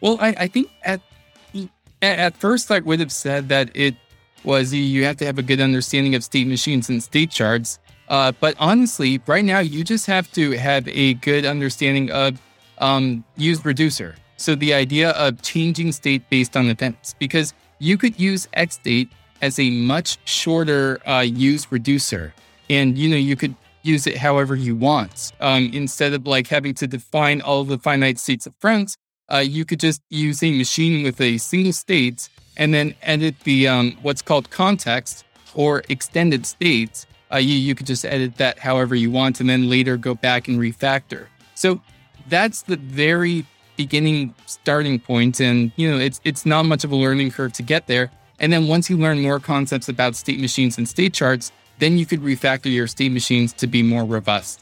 Well, 0.00 0.18
I, 0.20 0.34
I 0.38 0.46
think 0.48 0.70
at 0.84 1.00
at 2.02 2.36
first 2.36 2.70
I 2.70 2.80
would 2.80 3.00
have 3.00 3.12
said 3.12 3.48
that 3.50 3.70
it 3.74 3.94
was 4.44 4.72
you- 4.72 5.04
have 5.04 5.16
to 5.18 5.26
have 5.26 5.38
a 5.38 5.42
good 5.42 5.60
understanding 5.60 6.14
of 6.14 6.24
state 6.24 6.46
machines 6.46 6.88
and 6.88 7.02
state 7.02 7.30
charts. 7.30 7.78
Uh, 8.08 8.32
but 8.40 8.56
honestly, 8.58 9.20
right 9.26 9.44
now 9.44 9.60
you 9.60 9.84
just 9.84 10.06
have 10.06 10.30
to 10.32 10.52
have 10.52 10.88
a 10.88 11.14
good 11.14 11.44
understanding 11.44 12.10
of 12.10 12.40
um, 12.78 13.22
use 13.36 13.64
reducer. 13.64 14.16
So 14.36 14.54
the 14.54 14.72
idea 14.74 15.10
of 15.10 15.42
changing 15.42 15.92
state 15.92 16.28
based 16.30 16.56
on 16.56 16.66
events, 16.70 17.14
because 17.18 17.52
you 17.78 17.98
could 17.98 18.18
use 18.18 18.48
XState 18.56 19.10
as 19.42 19.58
a 19.58 19.70
much 19.70 20.18
shorter 20.24 20.98
uh, 21.06 21.20
use 21.20 21.70
reducer, 21.70 22.34
and 22.68 22.96
you 22.96 23.08
know 23.10 23.16
you 23.16 23.36
could 23.36 23.54
use 23.82 24.06
it 24.06 24.16
however 24.16 24.54
you 24.54 24.74
want. 24.74 25.32
Um, 25.40 25.70
instead 25.72 26.14
of 26.14 26.26
like 26.26 26.48
having 26.48 26.74
to 26.74 26.86
define 26.86 27.40
all 27.42 27.64
the 27.64 27.78
finite 27.78 28.18
states 28.18 28.46
of 28.46 28.54
front, 28.58 28.96
uh, 29.32 29.38
you 29.38 29.64
could 29.64 29.80
just 29.80 30.02
use 30.08 30.42
a 30.42 30.56
machine 30.56 31.02
with 31.02 31.20
a 31.20 31.38
single 31.38 31.72
state 31.72 32.28
and 32.56 32.74
then 32.74 32.94
edit 33.02 33.38
the 33.40 33.68
um, 33.68 33.96
what's 34.02 34.22
called 34.22 34.50
context 34.50 35.24
or 35.54 35.82
extended 35.88 36.46
states. 36.46 37.06
Uh, 37.32 37.36
you, 37.36 37.54
you 37.54 37.74
could 37.74 37.86
just 37.86 38.04
edit 38.04 38.36
that 38.36 38.58
however 38.58 38.94
you 38.94 39.10
want 39.10 39.40
and 39.40 39.48
then 39.48 39.68
later 39.68 39.96
go 39.96 40.14
back 40.14 40.48
and 40.48 40.58
refactor. 40.58 41.26
So 41.54 41.80
that's 42.28 42.62
the 42.62 42.76
very 42.76 43.46
beginning 43.76 44.34
starting 44.44 44.98
point 44.98 45.40
and 45.40 45.72
you 45.76 45.90
know 45.90 45.98
it's 45.98 46.20
it's 46.22 46.44
not 46.44 46.66
much 46.66 46.84
of 46.84 46.92
a 46.92 46.96
learning 46.96 47.30
curve 47.30 47.50
to 47.50 47.62
get 47.62 47.86
there 47.86 48.10
and 48.38 48.52
then 48.52 48.68
once 48.68 48.90
you 48.90 48.96
learn 48.98 49.18
more 49.22 49.40
concepts 49.40 49.88
about 49.88 50.14
state 50.14 50.38
machines 50.38 50.76
and 50.76 50.86
state 50.86 51.14
charts 51.14 51.50
then 51.78 51.96
you 51.96 52.04
could 52.04 52.20
refactor 52.20 52.70
your 52.70 52.86
state 52.86 53.10
machines 53.10 53.54
to 53.54 53.66
be 53.66 53.82
more 53.82 54.04
robust 54.04 54.60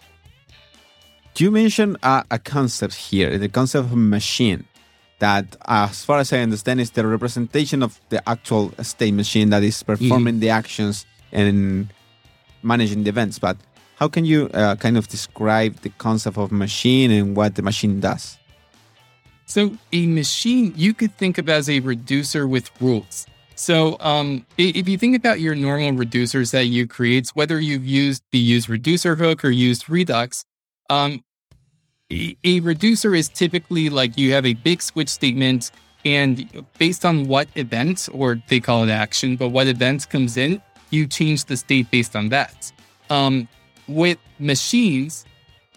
you 1.41 1.51
mentioned 1.51 1.97
a, 2.03 2.25
a 2.31 2.39
concept 2.39 2.95
here 2.95 3.39
the 3.39 3.49
concept 3.49 3.87
of 3.87 3.93
a 3.93 3.97
machine 3.97 4.65
that 5.19 5.57
as 5.67 6.05
far 6.05 6.19
as 6.19 6.33
i 6.33 6.39
understand 6.39 6.81
is 6.81 6.91
the 6.93 7.07
representation 7.07 7.83
of 7.83 8.01
the 8.09 8.27
actual 8.29 8.73
state 8.83 9.15
machine 9.15 9.51
that 9.51 9.63
is 9.63 9.83
performing 9.83 10.41
the 10.41 10.51
actions 10.51 11.07
and 11.33 11.89
managing 12.63 13.05
the 13.05 13.11
events 13.11 13.39
but 13.39 13.57
how 13.97 14.07
can 14.07 14.25
you 14.25 14.49
uh, 14.55 14.77
kind 14.77 14.97
of 14.97 15.09
describe 15.09 15.75
the 15.81 15.91
concept 15.99 16.39
of 16.39 16.53
machine 16.53 17.11
and 17.11 17.37
what 17.37 17.55
the 17.57 17.63
machine 17.63 18.01
does 18.01 18.39
So 19.49 19.79
a 19.93 20.07
machine 20.07 20.75
you 20.77 20.93
could 20.93 21.17
think 21.17 21.39
of 21.39 21.49
as 21.49 21.71
a 21.71 21.81
reducer 21.81 22.47
with 22.47 22.71
rules. 22.83 23.27
So 23.55 23.97
um, 23.99 24.47
if 24.59 24.87
you 24.87 24.99
think 24.99 25.17
about 25.17 25.41
your 25.41 25.55
normal 25.55 25.93
reducers 25.93 26.53
that 26.53 26.67
you 26.67 26.87
create, 26.87 27.31
whether 27.31 27.59
you've 27.59 27.87
used 27.87 28.23
the 28.31 28.39
use 28.39 28.69
reducer 28.69 29.17
hook 29.17 29.43
or 29.45 29.51
used 29.51 29.89
Redux, 29.89 30.45
um, 30.91 31.25
a, 32.11 32.61
reducer 32.61 33.15
is 33.15 33.29
typically 33.29 33.91
like 33.91 34.17
you 34.17 34.33
have 34.33 34.47
a 34.47 34.55
big 34.55 34.83
switch 34.83 35.09
statement, 35.09 35.71
and 36.05 36.67
based 36.79 37.05
on 37.05 37.27
what 37.27 37.49
event 37.55 38.09
or 38.13 38.43
they 38.49 38.61
call 38.61 38.85
it 38.85 38.91
action, 38.91 39.37
but 39.37 39.49
what 39.49 39.67
event 39.67 40.09
comes 40.09 40.37
in, 40.37 40.63
you 40.91 41.07
change 41.07 41.45
the 41.45 41.57
state 41.57 41.91
based 41.91 42.17
on 42.17 42.31
that. 42.31 42.73
Um, 43.11 43.49
with 43.87 44.19
machines, 44.39 45.27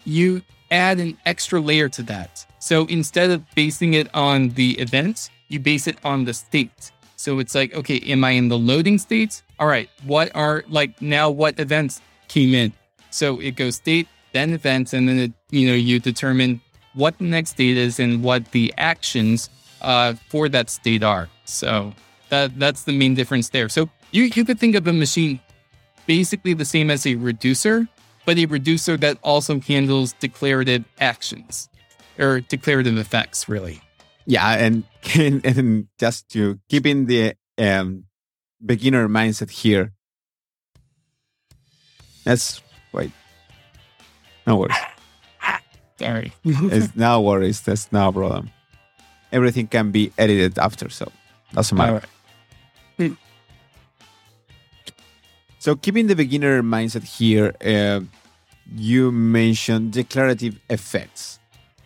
you 0.04 0.42
add 0.70 0.98
an 0.98 1.18
extra 1.26 1.60
layer 1.60 1.88
to 1.90 2.02
that. 2.04 2.46
So 2.58 2.86
instead 2.86 3.30
of 3.30 3.44
basing 3.54 3.94
it 3.94 4.08
on 4.14 4.50
the 4.50 4.78
event, 4.78 5.30
you 5.48 5.60
base 5.60 5.86
it 5.86 5.98
on 6.04 6.24
the 6.24 6.32
state. 6.32 6.92
So 7.16 7.38
it's 7.38 7.54
like, 7.54 7.74
okay, 7.74 8.00
am 8.00 8.24
I 8.24 8.30
in 8.30 8.48
the 8.48 8.58
loading 8.58 8.98
states? 8.98 9.42
All 9.58 9.66
right, 9.66 9.88
what 10.04 10.34
are 10.34 10.64
like 10.68 11.00
now 11.02 11.30
what 11.30 11.60
events 11.60 12.00
came 12.28 12.54
in? 12.54 12.72
So 13.10 13.38
it 13.40 13.52
goes 13.52 13.76
state, 13.76 14.08
then 14.32 14.52
events, 14.52 14.92
and 14.92 15.08
then 15.08 15.18
it, 15.18 15.32
you 15.50 15.68
know, 15.68 15.74
you 15.74 15.98
determine 15.98 16.60
what 16.94 17.16
the 17.18 17.24
next 17.24 17.50
state 17.50 17.76
is 17.76 17.98
and 17.98 18.22
what 18.22 18.50
the 18.52 18.72
actions 18.78 19.48
uh, 19.80 20.14
for 20.28 20.48
that 20.48 20.70
state 20.70 21.02
are. 21.02 21.28
So 21.44 21.92
that 22.28 22.58
that's 22.58 22.84
the 22.84 22.96
main 22.96 23.14
difference 23.14 23.50
there. 23.50 23.68
So 23.68 23.88
you, 24.10 24.24
you 24.24 24.44
could 24.44 24.58
think 24.58 24.74
of 24.74 24.86
a 24.86 24.92
machine 24.92 25.40
basically 26.06 26.54
the 26.54 26.64
same 26.64 26.90
as 26.90 27.06
a 27.06 27.14
reducer, 27.14 27.88
but 28.26 28.38
a 28.38 28.46
reducer 28.46 28.96
that 28.98 29.18
also 29.22 29.60
handles 29.60 30.14
declarative 30.14 30.84
actions 31.00 31.68
or 32.18 32.40
declarative 32.40 32.98
effects, 32.98 33.48
really. 33.48 33.80
Yeah, 34.26 34.48
and 34.52 34.84
and, 35.14 35.88
just 35.98 36.28
to 36.30 36.58
keep 36.68 36.86
in 36.86 37.06
the 37.06 37.34
um, 37.58 38.04
beginner 38.64 39.08
mindset 39.08 39.50
here. 39.50 39.92
That's. 42.24 42.60
No 44.46 44.56
worries. 44.56 44.76
Sorry. 45.98 46.32
it's 46.44 46.96
no 46.96 47.20
worries. 47.20 47.60
That's 47.60 47.90
no 47.92 48.12
problem. 48.12 48.50
Everything 49.32 49.66
can 49.66 49.90
be 49.90 50.12
edited 50.18 50.58
after, 50.58 50.88
so 50.88 51.10
doesn't 51.52 51.76
matter. 51.76 52.02
Right. 52.98 53.16
So 55.58 55.76
keeping 55.76 56.08
the 56.08 56.16
beginner 56.16 56.62
mindset 56.62 57.04
here, 57.04 57.54
uh, 57.64 58.00
you 58.74 59.12
mentioned 59.12 59.92
declarative 59.92 60.58
effects. 60.68 61.38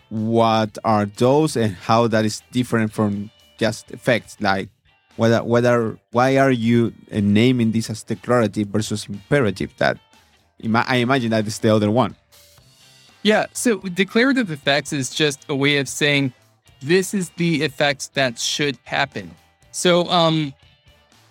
What 0.09 0.79
are 0.83 1.05
those, 1.05 1.57
and 1.57 1.75
how 1.75 2.07
that 2.09 2.25
is 2.25 2.42
different 2.53 2.92
from 2.92 3.31
just 3.59 3.90
effects? 3.90 4.38
Like 4.40 4.71
whether 5.16 5.42
whether 5.45 5.99
why 6.12 6.38
are 6.38 6.51
you 6.51 6.95
uh, 7.12 7.21
naming 7.21 7.73
this 7.73 7.90
as 7.90 8.03
declarative 8.03 8.69
versus 8.69 9.07
imperative? 9.09 9.75
That 9.79 9.99
I 10.64 10.97
imagine 10.97 11.31
that 11.31 11.47
is 11.47 11.59
the 11.59 11.75
other 11.75 11.90
one. 11.90 12.16
Yeah. 13.26 13.46
So 13.54 13.78
declarative 13.78 14.52
effects 14.52 14.92
is 14.92 15.10
just 15.10 15.46
a 15.48 15.56
way 15.56 15.78
of 15.78 15.88
saying 15.88 16.32
this 16.80 17.12
is 17.12 17.30
the 17.30 17.64
effects 17.64 18.06
that 18.14 18.38
should 18.38 18.78
happen. 18.84 19.32
So 19.72 20.08
um, 20.08 20.54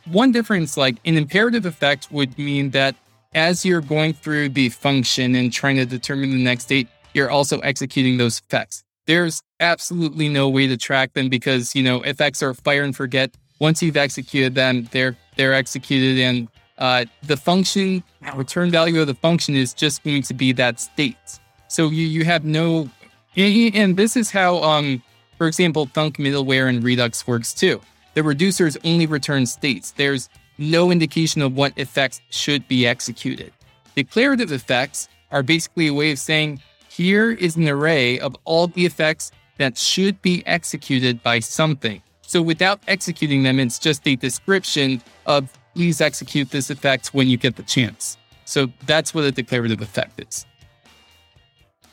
one 0.04 0.34
difference, 0.34 0.76
like 0.76 0.98
an 1.06 1.16
imperative 1.16 1.66
effect, 1.66 2.12
would 2.12 2.38
mean 2.38 2.72
that 2.72 2.98
as 3.34 3.66
you're 3.66 3.80
going 3.80 4.12
through 4.12 4.50
the 4.50 4.68
function 4.68 5.36
and 5.36 5.54
trying 5.54 5.78
to 5.78 5.86
determine 5.86 6.32
the 6.32 6.44
next 6.44 6.66
state, 6.66 6.90
you're 7.14 7.32
also 7.32 7.60
executing 7.60 8.18
those 8.18 8.40
effects. 8.40 8.84
There's 9.06 9.42
absolutely 9.62 10.28
no 10.28 10.50
way 10.50 10.68
to 10.68 10.76
track 10.76 11.14
them 11.14 11.30
because, 11.30 11.76
you 11.76 11.84
know, 11.84 12.02
effects 12.02 12.44
are 12.44 12.54
fire 12.54 12.84
and 12.84 12.94
forget. 12.94 13.34
Once 13.62 13.82
you've 13.82 13.96
executed 13.96 14.54
them, 14.54 14.90
they're 14.92 15.16
they're 15.38 15.54
executed 15.54 16.22
and 16.22 16.50
uh, 16.78 17.06
the 17.24 17.38
function 17.38 18.04
return 18.36 18.70
value 18.70 19.00
of 19.00 19.08
the 19.08 19.16
function 19.16 19.56
is 19.56 19.74
just 19.74 20.04
going 20.04 20.24
to 20.24 20.34
be 20.34 20.52
that 20.52 20.82
state. 20.82 21.40
So 21.68 21.90
you 21.90 22.06
you 22.06 22.26
have 22.26 22.46
no 22.46 22.90
and 23.36 23.98
this 23.98 24.16
is 24.16 24.32
how 24.32 24.64
um 24.64 25.04
for 25.38 25.48
example 25.48 25.88
Thunk 25.88 26.18
middleware 26.18 26.70
and 26.70 26.84
Redux 26.84 27.28
works 27.28 27.54
too. 27.54 27.82
The 28.14 28.22
reducers 28.22 28.78
only 28.86 29.08
return 29.08 29.46
states. 29.46 29.92
There's 29.92 30.30
no 30.58 30.92
indication 30.92 31.42
of 31.42 31.54
what 31.56 31.74
effects 31.78 32.22
should 32.30 32.68
be 32.68 32.88
executed. 32.88 33.52
Declarative 33.96 34.52
effects 34.52 35.10
are 35.32 35.44
basically 35.44 35.88
a 35.88 35.94
way 35.94 36.12
of 36.12 36.20
saying 36.20 36.62
here 36.90 37.32
is 37.32 37.58
an 37.58 37.68
array 37.68 38.20
of 38.20 38.38
all 38.46 38.68
the 38.68 38.86
effects 38.86 39.32
that 39.58 39.78
should 39.78 40.22
be 40.22 40.44
executed 40.46 41.22
by 41.24 41.40
something. 41.40 42.02
So 42.22 42.42
without 42.42 42.80
executing 42.88 43.44
them, 43.44 43.60
it's 43.60 43.80
just 43.80 44.08
a 44.08 44.16
description 44.16 45.02
of 45.26 45.52
please 45.74 46.00
execute 46.02 46.52
this 46.52 46.70
effect 46.70 47.08
when 47.08 47.28
you 47.28 47.38
get 47.38 47.56
the 47.58 47.64
chance. 47.64 48.18
So 48.46 48.72
that's 48.86 49.14
what 49.14 49.26
a 49.26 49.32
declarative 49.32 49.82
effect 49.82 50.22
is. 50.22 50.46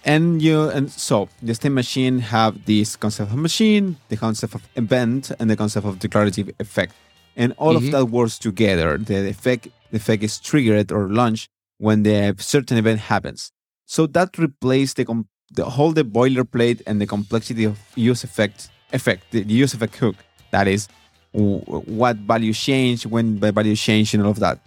And 0.04 0.42
you 0.42 0.68
and 0.68 0.90
so 0.90 1.28
the 1.42 1.54
state 1.54 1.70
machine 1.70 2.18
have 2.18 2.64
this 2.64 2.96
concept 2.96 3.30
of 3.30 3.36
machine, 3.38 3.96
the 4.08 4.16
concept 4.16 4.54
of 4.54 4.62
event, 4.74 5.30
and 5.38 5.48
the 5.48 5.56
concept 5.56 5.86
of 5.86 5.98
declarative 5.98 6.50
effect. 6.58 6.92
And 7.36 7.54
all 7.56 7.74
mm-hmm. 7.74 7.86
of 7.86 7.92
that 7.92 8.06
works 8.06 8.38
together. 8.38 8.98
The 8.98 9.28
effect 9.28 9.68
the 9.90 9.96
effect 9.98 10.22
is 10.22 10.40
triggered 10.40 10.90
or 10.90 11.08
launched 11.08 11.48
when 11.78 12.02
the 12.02 12.34
certain 12.38 12.78
event 12.78 13.00
happens. 13.00 13.52
So 13.86 14.06
that 14.08 14.36
replaces 14.38 14.94
the 14.94 15.04
com- 15.04 15.28
the 15.52 15.64
whole 15.66 15.92
the 15.92 16.04
boilerplate 16.04 16.82
and 16.86 17.00
the 17.00 17.06
complexity 17.06 17.64
of 17.64 17.78
use 17.94 18.24
effect 18.24 18.70
effect 18.92 19.30
the 19.30 19.42
use 19.42 19.72
effect 19.72 19.96
hook. 19.96 20.16
That 20.50 20.66
is 20.66 20.88
what 21.32 22.16
value 22.16 22.52
change, 22.52 23.06
when 23.06 23.40
the 23.40 23.52
value 23.52 23.76
change, 23.76 24.14
and 24.14 24.22
all 24.22 24.30
of 24.30 24.40
that. 24.40 24.58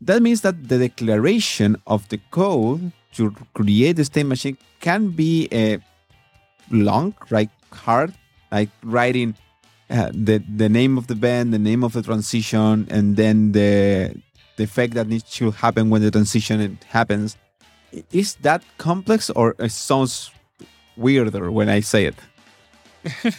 That 0.00 0.20
means 0.20 0.42
that 0.42 0.68
the 0.68 0.78
declaration 0.78 1.76
of 1.86 2.08
the 2.08 2.18
code 2.30 2.92
to 3.14 3.34
create 3.54 3.96
the 3.96 4.04
state 4.04 4.26
machine 4.26 4.56
can 4.80 5.08
be 5.08 5.48
uh, 5.52 5.78
long, 6.70 7.14
right? 7.30 7.50
Hard, 7.72 8.14
like 8.52 8.70
writing 8.82 9.34
uh, 9.90 10.10
the 10.12 10.42
the 10.56 10.68
name 10.68 10.96
of 10.96 11.06
the 11.06 11.14
band, 11.14 11.52
the 11.52 11.58
name 11.58 11.84
of 11.84 11.92
the 11.92 12.02
transition, 12.02 12.86
and 12.90 13.16
then 13.16 13.52
the 13.52 14.14
the 14.56 14.64
effect 14.64 14.94
that 14.94 15.08
needs 15.08 15.24
to 15.38 15.50
happen 15.50 15.90
when 15.90 16.02
the 16.02 16.10
transition 16.10 16.78
happens. 16.88 17.36
Is 18.12 18.34
that 18.42 18.62
complex, 18.78 19.30
or 19.30 19.54
it 19.58 19.72
sounds 19.72 20.30
weirder 20.96 21.50
when 21.50 21.68
I 21.68 21.80
say 21.80 22.06
it? 22.06 22.16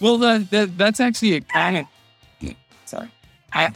well, 0.00 0.18
that, 0.18 0.50
that 0.50 0.78
that's 0.78 1.00
actually 1.00 1.34
a 1.34 1.40
kind 1.40 1.78
of 1.78 1.86
sorry. 2.84 3.10
I, 3.52 3.72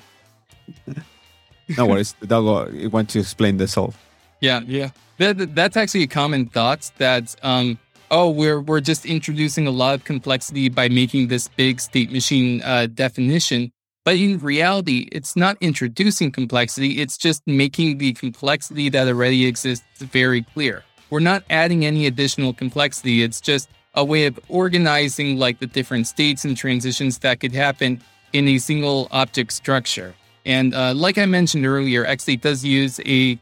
no 1.76 1.86
worries. 1.86 2.14
The 2.20 2.26
dog 2.26 2.92
want 2.92 3.10
to 3.10 3.20
explain 3.20 3.56
this 3.56 3.76
all. 3.76 3.94
Yeah, 4.40 4.61
yeah. 4.66 4.90
That, 5.18 5.55
that's 5.55 5.76
actually 5.76 6.03
a 6.05 6.09
common 6.09 6.46
thought 6.46 6.90
that, 6.98 7.37
um, 7.42 7.79
oh, 8.11 8.31
we're, 8.31 8.61
we're 8.61 8.81
just 8.81 9.05
introducing 9.05 9.66
a 9.66 9.70
lot 9.70 9.94
of 9.94 10.05
complexity 10.05 10.68
by 10.68 10.88
making 10.88 11.29
this 11.29 11.48
big 11.48 11.81
state 11.81 12.11
machine 12.11 12.62
uh, 12.62 12.87
definition. 12.87 13.70
But 14.05 14.16
in 14.16 14.38
reality, 14.38 15.09
it's 15.12 15.37
not 15.37 15.59
introducing 15.61 16.33
complexity, 16.33 17.03
it's 17.03 17.18
just 17.18 17.42
making 17.46 17.98
the 17.98 18.14
complexity 18.14 18.88
that 18.88 19.07
already 19.07 19.46
exists 19.46 19.85
very 19.98 20.42
clear. 20.42 20.85
We're 21.11 21.20
not 21.20 21.44
adding 21.50 21.85
any 21.85 22.07
additional 22.07 22.55
complexity, 22.55 23.22
it's 23.22 23.42
just 23.42 23.68
a 23.94 24.05
way 24.05 24.24
of 24.24 24.40
organizing 24.48 25.37
like 25.37 25.59
the 25.59 25.66
different 25.66 26.07
states 26.07 26.44
and 26.44 26.57
transitions 26.57 27.18
that 27.18 27.40
could 27.40 27.53
happen 27.53 28.00
in 28.33 28.48
a 28.48 28.59
single 28.59 29.09
object 29.11 29.53
structure. 29.53 30.14
And 30.46 30.74
uh, 30.74 30.94
like 30.94 31.18
I 31.18 31.26
mentioned 31.26 31.66
earlier, 31.66 32.07
XState 32.07 32.40
does 32.40 32.64
use 32.64 33.00
a 33.05 33.38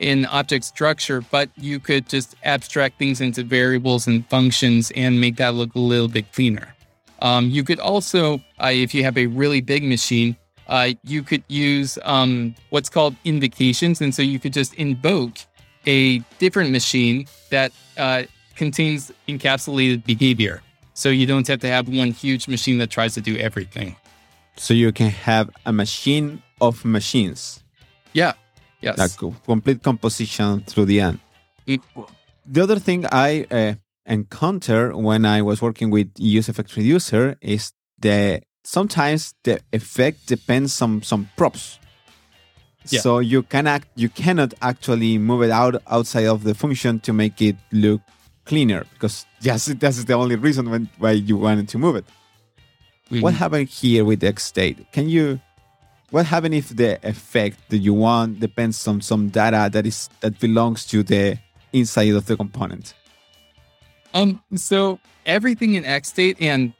in 0.00 0.24
object 0.26 0.64
structure, 0.64 1.20
but 1.30 1.50
you 1.56 1.78
could 1.78 2.08
just 2.08 2.34
abstract 2.42 2.98
things 2.98 3.20
into 3.20 3.44
variables 3.44 4.06
and 4.06 4.26
functions 4.28 4.90
and 4.96 5.20
make 5.20 5.36
that 5.36 5.54
look 5.54 5.74
a 5.74 5.78
little 5.78 6.08
bit 6.08 6.32
cleaner. 6.32 6.74
Um, 7.22 7.50
you 7.50 7.62
could 7.62 7.78
also, 7.78 8.40
uh, 8.58 8.70
if 8.72 8.94
you 8.94 9.04
have 9.04 9.18
a 9.18 9.26
really 9.26 9.60
big 9.60 9.84
machine, 9.84 10.36
uh, 10.68 10.92
you 11.04 11.22
could 11.22 11.44
use 11.48 11.98
um, 12.02 12.54
what's 12.70 12.88
called 12.88 13.14
invocations. 13.24 14.00
And 14.00 14.14
so 14.14 14.22
you 14.22 14.38
could 14.38 14.54
just 14.54 14.72
invoke 14.74 15.36
a 15.86 16.18
different 16.38 16.70
machine 16.70 17.26
that 17.50 17.72
uh, 17.98 18.22
contains 18.56 19.12
encapsulated 19.28 20.04
behavior. 20.04 20.62
So 20.94 21.10
you 21.10 21.26
don't 21.26 21.46
have 21.46 21.60
to 21.60 21.68
have 21.68 21.88
one 21.88 22.12
huge 22.12 22.48
machine 22.48 22.78
that 22.78 22.90
tries 22.90 23.14
to 23.14 23.20
do 23.20 23.36
everything. 23.36 23.96
So 24.56 24.72
you 24.72 24.92
can 24.92 25.10
have 25.10 25.50
a 25.66 25.72
machine 25.72 26.42
of 26.60 26.84
machines. 26.84 27.62
Yeah, 28.12 28.32
Yes. 28.80 28.98
Like 28.98 29.34
complete 29.44 29.82
composition 29.82 30.62
through 30.62 30.86
the 30.86 31.00
end. 31.00 31.20
The 32.46 32.62
other 32.62 32.78
thing 32.78 33.06
I 33.12 33.46
uh, 33.50 33.74
encounter 34.06 34.96
when 34.96 35.24
I 35.24 35.42
was 35.42 35.62
working 35.62 35.90
with 35.90 36.10
use 36.16 36.48
effect 36.48 36.76
reducer 36.76 37.36
is 37.40 37.72
that 38.00 38.44
sometimes 38.64 39.34
the 39.44 39.60
effect 39.72 40.26
depends 40.26 40.80
on 40.82 41.02
some 41.02 41.28
props. 41.36 41.78
Yeah. 42.88 43.00
So 43.00 43.18
you 43.18 43.42
can 43.42 43.66
act, 43.66 43.88
you 43.94 44.08
cannot 44.08 44.54
actually 44.62 45.18
move 45.18 45.42
it 45.42 45.50
out 45.50 45.82
outside 45.86 46.26
of 46.26 46.44
the 46.44 46.54
function 46.54 46.98
to 47.00 47.12
make 47.12 47.40
it 47.42 47.56
look 47.72 48.00
cleaner 48.46 48.84
because 48.94 49.26
yes, 49.40 49.66
that's 49.80 50.04
the 50.04 50.14
only 50.14 50.36
reason 50.36 50.70
when, 50.70 50.88
why 50.98 51.12
you 51.12 51.36
wanted 51.36 51.68
to 51.68 51.78
move 51.78 51.96
it. 51.96 52.04
Mm-hmm. 53.10 53.20
What 53.20 53.34
happened 53.34 53.68
here 53.68 54.04
with 54.04 54.20
the 54.20 54.32
XState? 54.32 54.90
Can 54.92 55.08
you 55.08 55.40
what 56.10 56.26
happens 56.26 56.54
if 56.54 56.68
the 56.76 56.98
effect 57.08 57.70
that 57.70 57.78
you 57.78 57.94
want 57.94 58.40
depends 58.40 58.86
on 58.86 59.00
some 59.00 59.28
data 59.28 59.68
that 59.72 59.86
is 59.86 60.08
that 60.20 60.38
belongs 60.40 60.84
to 60.86 61.02
the 61.02 61.38
inside 61.72 62.14
of 62.14 62.26
the 62.26 62.36
component? 62.36 62.94
Um, 64.12 64.42
so 64.56 64.98
everything 65.24 65.74
in 65.74 65.84
XState 65.84 66.36
and 66.40 66.72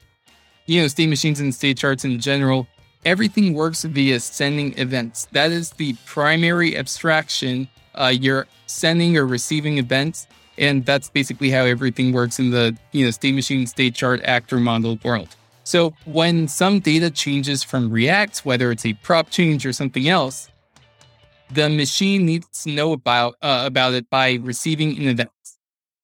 you 0.66 0.82
know 0.82 0.88
state 0.88 1.08
machines 1.08 1.40
and 1.40 1.54
state 1.54 1.78
charts 1.78 2.04
in 2.04 2.18
general, 2.18 2.66
everything 3.04 3.54
works 3.54 3.84
via 3.84 4.18
sending 4.20 4.76
events. 4.78 5.28
That 5.32 5.52
is 5.52 5.70
the 5.70 5.94
primary 6.06 6.76
abstraction. 6.76 7.68
Uh, 7.94 8.12
you're 8.14 8.46
sending 8.66 9.16
or 9.16 9.26
receiving 9.26 9.78
events, 9.78 10.26
and 10.58 10.84
that's 10.84 11.08
basically 11.08 11.50
how 11.50 11.64
everything 11.64 12.12
works 12.12 12.38
in 12.38 12.50
the 12.50 12.76
you 12.92 13.04
know 13.04 13.10
state 13.12 13.34
machine, 13.34 13.66
state 13.66 13.94
chart, 13.94 14.20
actor 14.24 14.58
model 14.58 14.98
world. 15.04 15.36
So 15.70 15.94
when 16.04 16.48
some 16.48 16.80
data 16.80 17.12
changes 17.12 17.62
from 17.62 17.90
React, 17.90 18.44
whether 18.44 18.72
it's 18.72 18.84
a 18.84 18.94
prop 18.94 19.30
change 19.30 19.64
or 19.64 19.72
something 19.72 20.08
else, 20.08 20.50
the 21.48 21.68
machine 21.70 22.26
needs 22.26 22.64
to 22.64 22.70
know 22.70 22.90
about 22.92 23.36
uh, 23.40 23.62
about 23.66 23.94
it 23.94 24.10
by 24.10 24.40
receiving 24.42 24.98
an 24.98 25.06
event. 25.06 25.30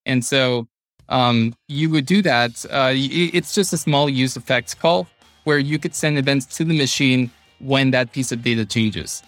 And 0.04 0.24
so 0.24 0.68
um, 1.08 1.52
you 1.66 1.90
would 1.90 2.06
do 2.06 2.22
that. 2.22 2.64
Uh, 2.70 2.92
it's 2.94 3.56
just 3.56 3.72
a 3.72 3.76
small 3.76 4.08
use 4.08 4.36
effects 4.36 4.72
call 4.72 5.08
where 5.42 5.58
you 5.58 5.80
could 5.80 5.96
send 5.96 6.16
events 6.16 6.46
to 6.58 6.64
the 6.64 6.78
machine 6.78 7.32
when 7.58 7.90
that 7.90 8.12
piece 8.12 8.30
of 8.30 8.44
data 8.44 8.64
changes. 8.64 9.20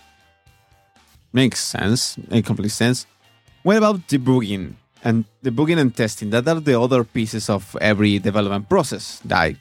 Makes 1.33 1.59
sense. 1.65 2.17
Makes 2.31 2.47
complete 2.47 2.71
sense. 2.71 3.07
What 3.65 3.77
about 3.77 4.07
debugging 4.07 4.75
and 5.03 5.25
debugging 5.43 5.79
and 5.79 5.91
testing? 5.97 6.31
That 6.31 6.47
are 6.47 6.61
the 6.61 6.81
other 6.81 7.03
pieces 7.03 7.51
of 7.51 7.77
every 7.81 8.21
development 8.21 8.69
process. 8.69 9.21
Like 9.29 9.57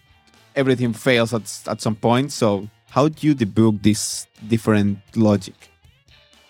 everything 0.58 0.92
fails 0.92 1.34
at, 1.34 1.44
at 1.68 1.82
some 1.82 1.96
point. 1.96 2.32
So 2.32 2.70
how 2.90 3.08
do 3.08 3.28
you 3.28 3.36
debug 3.36 3.84
this 3.84 4.28
different 4.48 5.00
logic? 5.16 5.56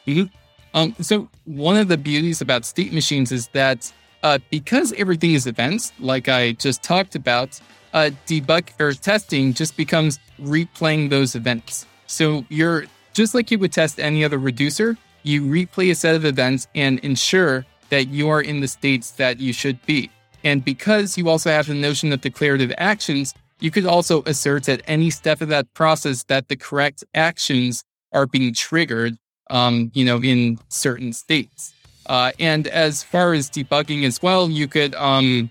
Mm-hmm. 0.08 0.34
Um, 0.74 0.96
so 1.02 1.30
one 1.46 1.78
of 1.78 1.88
the 1.88 1.98
beauties 1.98 2.42
about 2.42 2.66
state 2.66 2.94
machines 2.94 3.32
is 3.32 3.48
that 3.50 3.92
uh, 4.24 4.40
because 4.50 4.94
everything 4.94 5.34
is 5.34 5.46
events, 5.46 5.92
like 6.00 6.30
I 6.30 6.54
just 6.54 6.84
talked 6.84 7.16
about, 7.16 7.60
uh, 7.94 8.12
debug 8.26 8.70
or 8.80 8.94
testing 8.94 9.54
just 9.54 9.78
becomes 9.78 10.20
replaying 10.42 11.10
those 11.10 11.36
events. 11.36 11.86
So 12.08 12.46
you're 12.50 12.86
just 13.14 13.34
like 13.36 13.52
you 13.52 13.60
would 13.60 13.74
test 13.74 14.00
any 14.00 14.24
other 14.24 14.38
reducer, 14.38 14.98
you 15.24 15.42
replay 15.42 15.92
a 15.92 15.96
set 15.96 16.16
of 16.16 16.26
events 16.26 16.68
and 16.76 17.00
ensure 17.00 17.66
that 17.90 18.08
you 18.08 18.30
are 18.30 18.42
in 18.42 18.60
the 18.60 18.68
states 18.68 19.12
that 19.12 19.40
you 19.40 19.54
should 19.54 19.84
be. 19.86 20.10
And 20.44 20.64
because 20.64 21.18
you 21.18 21.30
also 21.30 21.50
have 21.50 21.68
the 21.68 21.74
notion 21.74 22.14
of 22.14 22.22
declarative 22.22 22.74
actions, 22.78 23.34
you 23.60 23.72
could 23.72 23.86
also 23.86 24.24
assert 24.24 24.70
at 24.70 24.82
any 24.88 25.10
step 25.10 25.42
of 25.42 25.50
that 25.50 25.74
process 25.74 26.24
that 26.26 26.48
the 26.48 26.56
correct 26.56 27.04
actions 27.14 27.84
are 28.14 28.26
being 28.26 28.54
triggered, 28.54 29.18
um, 29.50 29.92
you 29.94 30.06
know, 30.06 30.22
in 30.22 30.60
certain 30.70 31.14
states. 31.14 31.74
Uh, 32.06 32.32
and 32.40 32.68
as 32.68 33.04
far 33.04 33.34
as 33.34 33.50
debugging 33.50 34.06
as 34.06 34.22
well, 34.22 34.50
you 34.50 34.68
could 34.68 34.96
um, 34.96 35.50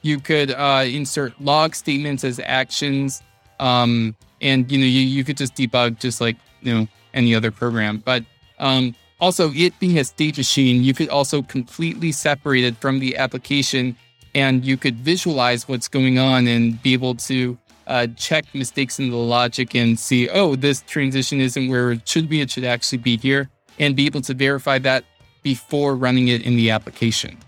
you 0.00 0.18
could 0.18 0.50
uh, 0.50 0.84
insert 0.86 1.38
log 1.40 1.74
statements 1.74 2.24
as 2.24 2.40
actions, 2.44 3.22
um, 3.60 4.16
and 4.40 4.70
you 4.72 4.78
know 4.78 4.86
you, 4.86 5.00
you 5.00 5.22
could 5.22 5.36
just 5.36 5.54
debug 5.54 5.98
just 5.98 6.20
like 6.20 6.36
you 6.62 6.74
know 6.74 6.88
any 7.12 7.34
other 7.34 7.50
program. 7.50 7.98
But 7.98 8.24
um, 8.58 8.94
also, 9.20 9.52
it 9.52 9.78
being 9.78 9.98
a 9.98 10.04
state 10.04 10.36
machine, 10.36 10.82
you 10.82 10.94
could 10.94 11.08
also 11.08 11.42
completely 11.42 12.10
separate 12.10 12.64
it 12.64 12.76
from 12.78 12.98
the 12.98 13.16
application, 13.16 13.96
and 14.34 14.64
you 14.64 14.76
could 14.76 14.96
visualize 14.96 15.68
what's 15.68 15.88
going 15.88 16.18
on 16.18 16.46
and 16.46 16.82
be 16.82 16.92
able 16.92 17.14
to 17.14 17.58
uh, 17.86 18.06
check 18.16 18.44
mistakes 18.54 18.98
in 18.98 19.10
the 19.10 19.16
logic 19.16 19.74
and 19.74 19.98
see, 19.98 20.28
oh, 20.30 20.54
this 20.56 20.82
transition 20.82 21.40
isn't 21.40 21.68
where 21.68 21.92
it 21.92 22.08
should 22.08 22.28
be; 22.28 22.40
it 22.40 22.50
should 22.50 22.64
actually 22.64 22.98
be 22.98 23.16
here, 23.16 23.50
and 23.78 23.96
be 23.96 24.06
able 24.06 24.20
to 24.22 24.34
verify 24.34 24.78
that 24.78 25.04
before 25.42 25.94
running 25.96 26.28
it 26.28 26.42
in 26.42 26.56
the 26.56 26.70
application. 26.70 27.38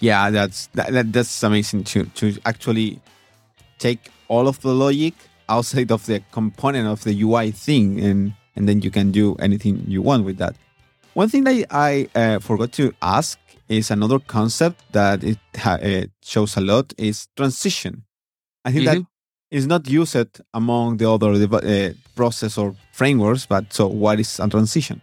Yeah, 0.00 0.30
that's 0.30 0.68
that, 0.74 0.92
that, 0.92 1.12
that's 1.12 1.42
amazing 1.42 1.84
to 1.84 2.04
to 2.04 2.38
actually 2.44 3.00
take 3.78 4.10
all 4.28 4.46
of 4.46 4.60
the 4.60 4.74
logic 4.74 5.14
outside 5.48 5.90
of 5.90 6.06
the 6.06 6.22
component 6.30 6.86
of 6.86 7.02
the 7.04 7.20
UI 7.22 7.50
thing, 7.50 8.00
and 8.00 8.34
and 8.54 8.68
then 8.68 8.80
you 8.82 8.90
can 8.90 9.10
do 9.10 9.34
anything 9.36 9.84
you 9.86 10.02
want 10.02 10.24
with 10.24 10.38
that. 10.38 10.56
One 11.14 11.28
thing 11.28 11.44
that 11.44 11.66
I 11.70 12.08
uh, 12.14 12.38
forgot 12.38 12.72
to 12.72 12.94
ask 13.02 13.38
is 13.68 13.90
another 13.90 14.18
concept 14.18 14.80
that 14.92 15.22
it 15.22 15.38
uh, 15.64 16.06
shows 16.22 16.56
a 16.56 16.60
lot 16.60 16.92
is 16.98 17.28
transition. 17.36 18.04
I 18.64 18.72
think 18.72 18.86
mm-hmm. 18.86 19.00
that 19.00 19.06
is 19.50 19.66
not 19.66 19.88
used 19.88 20.40
among 20.52 20.98
the 20.98 21.10
other 21.10 21.32
uh, 21.32 21.92
process 22.14 22.58
or 22.58 22.74
frameworks, 22.92 23.46
but 23.46 23.72
so 23.72 23.86
what 23.86 24.20
is 24.20 24.38
a 24.40 24.48
transition? 24.48 25.00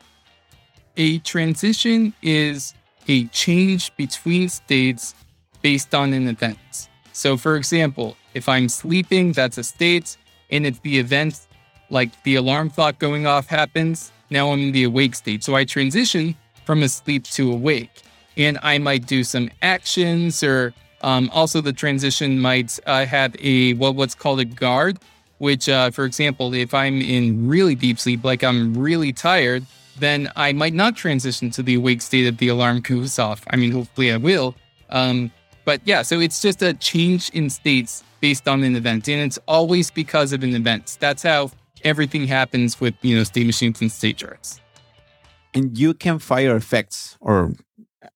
A 0.97 1.19
transition 1.19 2.13
is 2.21 2.73
a 3.08 3.25
change 3.25 3.95
between 3.97 4.49
states 4.49 5.15
based 5.62 5.93
on 5.93 6.13
an 6.13 6.28
event. 6.28 6.89
So, 7.12 7.38
for 7.38 7.56
example, 7.56 8.17
if 8.34 8.47
I'm 8.49 8.69
sleeping, 8.69 9.32
that's 9.32 9.58
a 9.58 9.63
state, 9.63 10.17
and 10.51 10.65
if 10.65 10.82
the 10.82 10.99
event, 10.99 11.47
like 11.89 12.12
the 12.23 12.36
alarm 12.36 12.69
clock 12.69 12.99
going 12.99 13.25
off, 13.25 13.47
happens, 13.47 14.12
now 14.30 14.51
I'm 14.51 14.60
in 14.60 14.71
the 14.71 14.84
awake 14.84 15.15
state. 15.15 15.43
So 15.43 15.56
I 15.56 15.65
transition 15.65 16.36
from 16.65 16.84
asleep 16.84 17.23
to 17.23 17.51
awake. 17.51 18.01
And 18.38 18.58
I 18.62 18.78
might 18.78 19.06
do 19.06 19.24
some 19.24 19.50
actions, 19.62 20.43
or 20.43 20.74
um, 21.02 21.30
also 21.34 21.62
the 21.62 21.74
transition 21.74 22.39
might 22.39 22.80
uh, 22.86 23.06
have 23.06 23.36
a 23.39 23.74
what, 23.76 23.95
what's 23.95 24.15
called 24.15 24.39
a 24.39 24.45
guard, 24.45 25.00
which, 25.38 25.69
uh, 25.69 25.91
for 25.91 26.06
example, 26.06 26.54
if 26.54 26.74
I'm 26.74 27.02
in 27.02 27.48
really 27.48 27.76
deep 27.76 28.00
sleep, 28.00 28.24
like 28.24 28.43
I'm 28.43 28.74
really 28.74 29.13
tired, 29.13 29.65
then 29.98 30.30
I 30.36 30.52
might 30.52 30.74
not 30.74 30.95
transition 30.95 31.50
to 31.52 31.63
the 31.63 31.76
awake 31.76 32.02
state 32.02 32.26
if 32.26 32.38
the 32.38 32.50
alarm 32.50 32.82
goes 32.82 33.17
off. 33.19 33.43
I 33.50 33.56
mean, 33.56 33.71
hopefully 33.71 34.12
I 34.12 34.17
will. 34.17 34.56
Um, 34.89 35.32
but 35.63 35.82
yeah, 35.86 36.02
so 36.04 36.19
it's 36.19 36.41
just 36.41 36.62
a 36.62 36.74
change 36.74 37.30
in 37.30 37.50
states 37.50 38.04
based 38.21 38.48
on 38.48 38.63
an 38.63 38.76
event, 38.76 39.08
and 39.08 39.21
it's 39.21 39.39
always 39.48 39.91
because 39.91 40.32
of 40.32 40.43
an 40.43 40.56
event. 40.56 40.98
That's 41.00 41.24
how 41.24 41.52
everything 41.84 42.28
happens 42.28 42.80
with 42.80 42.93
you 43.02 43.15
know 43.15 43.24
state 43.24 43.45
machines 43.45 43.82
and 43.82 43.91
state 43.91 44.17
charts. 44.17 44.62
And 45.54 45.78
you 45.78 45.93
can 45.93 46.19
fire 46.19 46.56
effects 46.56 47.17
or 47.21 47.54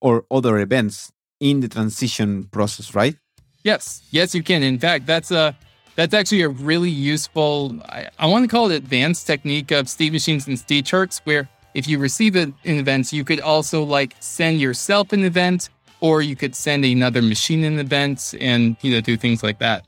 or 0.01 0.25
other 0.31 0.59
events 0.59 1.11
in 1.39 1.61
the 1.61 1.67
transition 1.67 2.45
process, 2.51 2.95
right? 2.95 3.15
Yes, 3.63 4.03
yes, 4.11 4.33
you 4.33 4.43
can. 4.43 4.63
In 4.63 4.79
fact, 4.79 5.05
that's 5.05 5.31
a 5.31 5.55
that's 5.95 6.13
actually 6.13 6.43
a 6.43 6.49
really 6.49 6.89
useful. 6.89 7.77
I, 7.89 8.09
I 8.17 8.25
want 8.27 8.43
to 8.43 8.47
call 8.47 8.71
it 8.71 8.75
advanced 8.75 9.27
technique 9.27 9.71
of 9.71 9.89
state 9.89 10.13
machines 10.13 10.47
and 10.47 10.57
state 10.57 10.85
charts, 10.85 11.19
where 11.25 11.49
if 11.73 11.87
you 11.87 11.99
receive 11.99 12.35
an 12.35 12.55
event, 12.63 13.11
you 13.11 13.25
could 13.25 13.41
also 13.41 13.83
like 13.83 14.15
send 14.19 14.61
yourself 14.61 15.11
an 15.11 15.23
event, 15.23 15.69
or 15.99 16.21
you 16.21 16.35
could 16.35 16.55
send 16.55 16.85
another 16.85 17.21
machine 17.21 17.63
an 17.63 17.79
event, 17.79 18.33
and 18.39 18.77
you 18.81 18.91
know 18.91 19.01
do 19.01 19.17
things 19.17 19.43
like 19.43 19.59
that. 19.59 19.85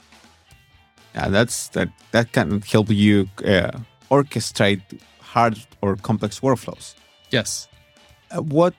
Yeah, 1.16 1.30
that's 1.30 1.70
that. 1.70 1.90
That 2.12 2.34
can 2.34 2.62
help 2.62 2.90
you 2.90 3.30
uh, 3.46 3.72
orchestrate 4.10 4.82
hard 5.20 5.58
or 5.82 5.96
complex 5.96 6.42
workflows. 6.42 6.96
Yes. 7.30 7.70
Uh, 8.32 8.42
what 8.42 8.74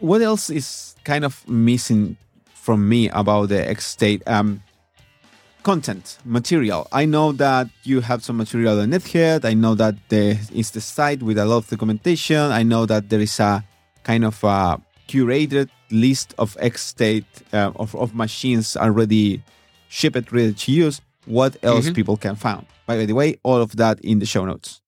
What 0.00 0.22
else 0.22 0.50
is 0.50 0.94
kind 1.04 1.24
of 1.24 1.46
missing 1.48 2.16
from 2.54 2.88
me 2.88 3.08
about 3.10 3.50
the 3.50 3.56
XState? 3.56 4.26
Um, 4.26 4.62
content 5.62 6.18
material? 6.24 6.88
I 6.92 7.04
know 7.04 7.32
that 7.32 7.68
you 7.84 8.00
have 8.00 8.24
some 8.24 8.36
material 8.36 8.80
on 8.80 8.90
egghead. 8.90 9.44
I 9.44 9.54
know 9.54 9.74
that 9.74 9.96
there 10.08 10.38
is 10.52 10.70
the 10.70 10.80
site 10.80 11.22
with 11.22 11.38
a 11.38 11.44
lot 11.44 11.58
of 11.58 11.68
documentation. 11.68 12.50
I 12.50 12.62
know 12.62 12.86
that 12.86 13.08
there 13.08 13.20
is 13.20 13.38
a 13.40 13.64
kind 14.02 14.24
of 14.24 14.42
a 14.44 14.80
curated 15.08 15.68
list 15.90 16.34
of 16.38 16.56
XState 16.56 17.24
uh, 17.52 17.72
of, 17.76 17.94
of 17.96 18.14
machines 18.14 18.76
already 18.76 19.42
shipped 19.88 20.32
ready 20.32 20.54
to 20.54 20.72
use. 20.72 21.00
What 21.26 21.56
else 21.62 21.86
mm-hmm. 21.86 21.94
people 21.94 22.16
can 22.16 22.36
find? 22.36 22.64
By 22.86 23.04
the 23.04 23.12
way 23.12 23.38
all 23.42 23.60
of 23.60 23.76
that 23.76 24.00
in 24.00 24.18
the 24.18 24.26
show 24.26 24.44
notes. 24.44 24.80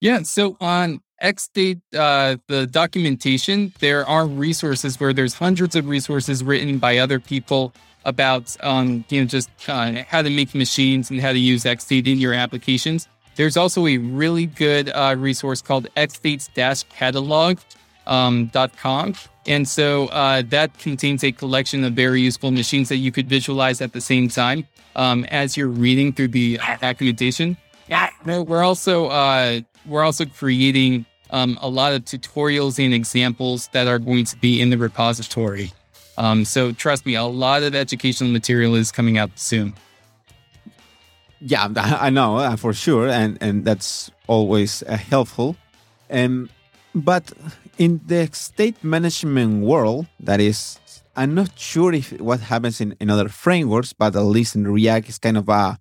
Yeah 0.00 0.22
so 0.22 0.56
on 0.60 1.00
xstate 1.22 1.80
uh, 1.96 2.36
the 2.46 2.66
documentation 2.66 3.72
there 3.80 4.06
are 4.06 4.26
resources 4.26 5.00
where 5.00 5.12
there's 5.12 5.34
hundreds 5.34 5.74
of 5.74 5.88
resources 5.88 6.44
written 6.44 6.78
by 6.78 6.98
other 6.98 7.18
people 7.18 7.72
about 8.08 8.56
um, 8.64 9.04
you 9.10 9.20
know 9.20 9.26
just 9.26 9.50
uh, 9.68 10.02
how 10.08 10.22
to 10.22 10.30
make 10.30 10.54
machines 10.54 11.10
and 11.10 11.20
how 11.20 11.32
to 11.32 11.38
use 11.38 11.64
XState 11.64 12.06
in 12.06 12.18
your 12.18 12.32
applications. 12.34 13.06
There's 13.36 13.56
also 13.56 13.86
a 13.86 13.98
really 13.98 14.46
good 14.46 14.90
uh, 14.90 15.14
resource 15.16 15.62
called 15.62 15.86
xstates-catalog.com. 15.96 17.58
Um, 18.06 18.50
and 19.46 19.68
so 19.68 20.06
uh, 20.08 20.42
that 20.48 20.76
contains 20.78 21.22
a 21.22 21.30
collection 21.30 21.84
of 21.84 21.92
very 21.92 22.20
useful 22.22 22.50
machines 22.50 22.88
that 22.88 22.96
you 22.96 23.12
could 23.12 23.28
visualize 23.28 23.80
at 23.80 23.92
the 23.92 24.00
same 24.00 24.28
time 24.28 24.66
um, 24.96 25.24
as 25.26 25.56
you're 25.56 25.68
reading 25.68 26.12
through 26.12 26.28
the 26.28 26.58
documentation. 26.80 27.56
Yeah, 27.88 28.10
we're 28.24 28.64
also 28.64 29.06
uh, 29.06 29.60
we're 29.86 30.02
also 30.02 30.26
creating 30.26 31.06
um, 31.30 31.58
a 31.60 31.68
lot 31.68 31.92
of 31.92 32.04
tutorials 32.04 32.82
and 32.82 32.94
examples 32.94 33.68
that 33.72 33.86
are 33.86 33.98
going 33.98 34.24
to 34.24 34.36
be 34.38 34.60
in 34.60 34.70
the 34.70 34.78
repository. 34.78 35.72
Um, 36.16 36.44
so 36.44 36.72
trust 36.72 37.06
me, 37.06 37.14
a 37.14 37.24
lot 37.24 37.62
of 37.62 37.74
educational 37.74 38.30
material 38.30 38.74
is 38.74 38.90
coming 38.90 39.18
out 39.18 39.30
soon. 39.38 39.74
Yeah, 41.40 41.68
I 41.76 42.10
know 42.10 42.38
uh, 42.38 42.56
for 42.56 42.72
sure, 42.72 43.08
and 43.08 43.38
and 43.40 43.64
that's 43.64 44.10
always 44.26 44.82
uh, 44.82 44.96
helpful. 44.96 45.56
Um, 46.10 46.50
but 46.94 47.32
in 47.78 48.00
the 48.06 48.28
state 48.32 48.82
management 48.82 49.64
world, 49.64 50.06
that 50.18 50.40
is, 50.40 50.80
I'm 51.14 51.34
not 51.34 51.56
sure 51.56 51.92
if 51.92 52.12
what 52.20 52.40
happens 52.40 52.80
in, 52.80 52.96
in 52.98 53.10
other 53.10 53.28
frameworks, 53.28 53.92
but 53.92 54.16
at 54.16 54.22
least 54.22 54.56
in 54.56 54.66
React, 54.66 55.08
is 55.08 55.18
kind 55.18 55.36
of 55.36 55.48
a 55.48 55.78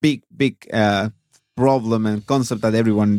big, 0.00 0.22
big 0.34 0.66
uh, 0.72 1.10
problem 1.56 2.06
and 2.06 2.26
concept 2.26 2.62
that 2.62 2.74
everyone 2.74 3.18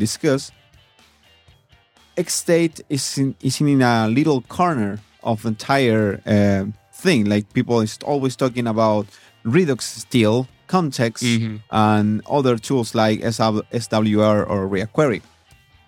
discuss. 2.15 2.43
XState 2.43 2.81
is 2.89 3.17
in, 3.17 3.35
is 3.41 3.61
in 3.61 3.81
a 3.81 4.07
little 4.07 4.41
corner 4.41 4.99
of 5.23 5.41
the 5.43 5.49
entire 5.49 6.21
uh, 6.25 6.65
thing. 6.93 7.25
Like 7.25 7.51
people 7.53 7.81
is 7.81 7.97
always 8.05 8.35
talking 8.35 8.67
about 8.67 9.05
Redux 9.43 9.85
still 9.85 10.47
context 10.67 11.23
Mhm. 11.23 11.59
and 11.71 12.21
other 12.29 12.57
tools 12.57 12.95
like 12.95 13.19
SW 13.23 13.61
SWR 13.71 14.45
or 14.49 14.67
React 14.67 14.93
Query. 14.93 15.21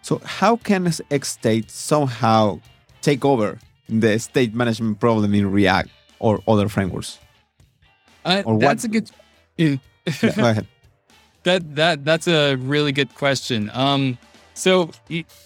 So 0.02 0.20
how 0.26 0.58
can 0.58 0.86
XState 0.86 1.70
somehow 1.70 2.60
take 3.02 3.24
over 3.26 3.58
the 3.88 4.18
state 4.20 4.54
management 4.54 5.00
problem 5.00 5.34
in 5.34 5.50
React 5.52 5.90
or 6.20 6.40
other 6.48 6.68
frameworks? 6.70 7.20
Uh, 8.26 8.42
Or 8.46 8.54
what- 8.56 8.62
that's 8.62 8.84
a 8.84 8.88
good. 8.88 9.10
Yeah. 9.58 9.76
Yeah, 10.22 10.36
go 10.36 10.50
ahead. 10.50 10.68
That 11.44 11.76
that 11.76 12.06
that's 12.06 12.28
a 12.28 12.56
really 12.56 12.94
good 12.94 13.16
question. 13.16 13.70
Um, 13.74 14.18
so 14.54 14.92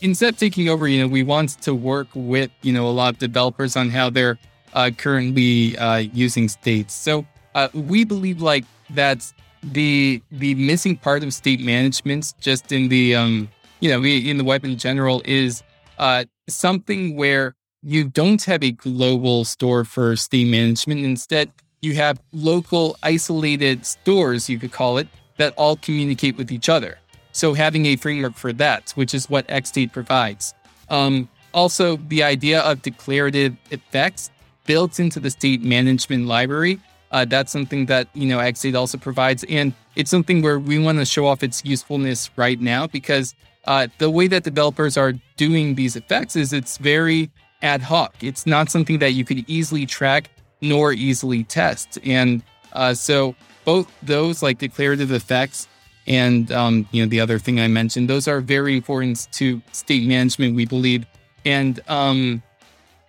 instead 0.02 0.34
of 0.34 0.40
taking 0.40 0.70
over, 0.70 0.88
you 0.88 1.02
know, 1.02 1.08
we 1.08 1.24
want 1.24 1.62
to 1.62 1.74
work 1.74 2.08
with 2.14 2.52
you 2.62 2.74
know 2.74 2.88
a 2.88 2.92
lot 2.92 3.14
of 3.14 3.20
developers 3.20 3.76
on 3.76 3.90
how 3.90 4.10
they're 4.10 4.38
uh, 4.74 4.92
currently 4.96 5.78
uh, 5.78 5.98
using 5.98 6.48
states. 6.50 6.94
So 6.94 7.26
uh, 7.56 7.70
we 7.74 8.04
believe 8.04 8.42
like 8.42 8.66
that's 8.92 9.34
the 9.64 10.22
the 10.32 10.56
missing 10.56 10.98
part 10.98 11.24
of 11.24 11.34
state 11.34 11.60
management, 11.60 12.34
just 12.40 12.72
in 12.72 12.90
the 12.90 13.16
um, 13.16 13.50
you 13.80 13.90
know, 13.90 14.04
in 14.04 14.38
the 14.38 14.44
web 14.44 14.66
in 14.66 14.78
general, 14.78 15.22
is 15.26 15.64
uh, 15.98 16.26
something 16.50 17.16
where 17.16 17.56
you 17.84 18.06
don't 18.06 18.44
have 18.44 18.64
a 18.64 18.72
global 18.72 19.46
store 19.46 19.84
for 19.84 20.16
state 20.16 20.48
management. 20.48 21.04
Instead, 21.06 21.52
you 21.82 21.94
have 21.94 22.20
local 22.34 22.98
isolated 23.04 23.86
stores, 23.86 24.50
you 24.50 24.60
could 24.60 24.72
call 24.72 24.98
it, 24.98 25.08
that 25.38 25.54
all 25.58 25.76
communicate 25.76 26.38
with 26.38 26.52
each 26.52 26.70
other. 26.70 26.98
So 27.38 27.54
having 27.54 27.86
a 27.86 27.98
framework 27.98 28.34
for 28.34 28.52
that, 28.54 28.94
which 28.96 29.14
is 29.14 29.30
what 29.30 29.48
XState 29.48 29.94
provides. 29.94 30.56
Um, 30.90 31.30
also, 31.54 31.98
the 31.98 32.24
idea 32.24 32.62
of 32.62 32.82
declarative 32.82 33.56
effects 33.70 34.32
built 34.66 35.00
into 35.00 35.20
the 35.20 35.30
state 35.30 35.62
management 35.62 36.26
library. 36.26 36.80
Uh, 37.12 37.26
that's 37.26 37.52
something 37.52 37.86
that 37.86 38.08
you 38.16 38.28
know 38.28 38.40
XState 38.40 38.76
also 38.76 38.98
provides, 38.98 39.44
and 39.50 39.72
it's 39.96 40.10
something 40.10 40.42
where 40.42 40.58
we 40.58 40.80
want 40.80 40.98
to 40.98 41.06
show 41.06 41.28
off 41.28 41.44
its 41.44 41.64
usefulness 41.64 42.32
right 42.38 42.60
now 42.60 42.88
because 42.88 43.36
uh, 43.66 43.86
the 44.00 44.10
way 44.10 44.28
that 44.28 44.44
developers 44.44 44.98
are 44.98 45.14
doing 45.36 45.76
these 45.76 45.96
effects 45.96 46.36
is 46.36 46.54
it's 46.54 46.80
very 46.80 47.30
ad 47.62 47.84
hoc. 47.84 48.16
It's 48.22 48.48
not 48.48 48.72
something 48.72 48.98
that 48.98 49.12
you 49.12 49.24
could 49.24 49.48
easily 49.48 49.86
track 49.86 50.32
nor 50.62 50.92
easily 50.92 51.44
test, 51.44 52.00
and 52.04 52.42
uh, 52.74 52.96
so 52.96 53.36
both 53.64 53.88
those 54.02 54.42
like 54.42 54.58
declarative 54.58 55.12
effects 55.12 55.68
and 56.08 56.52
um, 56.52 56.88
you 56.92 57.04
know 57.04 57.10
the 57.10 57.20
other 57.20 57.38
thing 57.38 57.60
I 57.60 57.68
mentioned, 57.68 58.10
those 58.10 58.28
are 58.28 58.42
very 58.42 58.76
important 58.76 59.28
to 59.34 59.62
state 59.72 60.08
management, 60.08 60.56
we 60.56 60.66
believe, 60.66 61.06
and 61.46 61.80
um, 61.88 62.42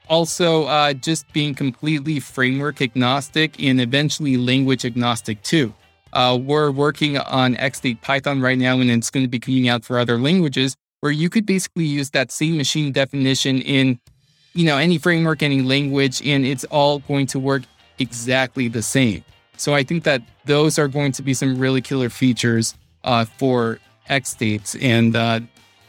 also 0.09 0.65
uh, 0.65 0.93
just 0.93 1.31
being 1.33 1.55
completely 1.55 2.21
framework 2.21 2.83
agnostic 2.83 3.63
and 3.63 3.81
eventually 3.81 4.37
language 4.37 4.85
agnostic 4.85 5.43
too. 5.43 5.73
Uh, 6.13 6.39
we're 6.41 6.71
working 6.71 7.19
on 7.19 7.55
XState 7.57 8.01
Python 8.01 8.41
right 8.41 8.59
now, 8.59 8.81
and 8.81 8.91
it's 8.91 9.11
going 9.11 9.25
to 9.25 9.31
be 9.31 9.39
coming 9.39 9.69
out 9.69 9.85
for 9.85 9.99
other 9.99 10.19
languages 10.19 10.75
where 11.01 11.13
you 11.13 11.31
could 11.31 11.47
basically 11.47 11.85
use 11.85 12.11
that 12.11 12.33
same 12.33 12.57
machine 12.57 12.93
definition 12.93 13.61
in 13.61 14.01
you 14.55 14.65
know 14.65 14.77
any 14.77 14.99
framework, 14.99 15.43
any 15.43 15.63
language, 15.63 16.27
and 16.27 16.45
it's 16.45 16.65
all 16.65 16.99
going 17.01 17.27
to 17.27 17.39
work 17.39 17.63
exactly 17.99 18.69
the 18.69 18.83
same. 18.83 19.23
So 19.57 19.75
I 19.75 19.83
think 19.83 20.05
that 20.05 20.23
those 20.45 20.79
are 20.79 20.89
going 20.89 21.13
to 21.13 21.23
be 21.23 21.35
some 21.35 21.59
really 21.59 21.81
killer 21.81 22.09
features 22.09 22.75
uh, 23.05 23.25
for 23.25 23.79
XStates, 24.09 24.77
and 24.83 25.15
uh, 25.17 25.41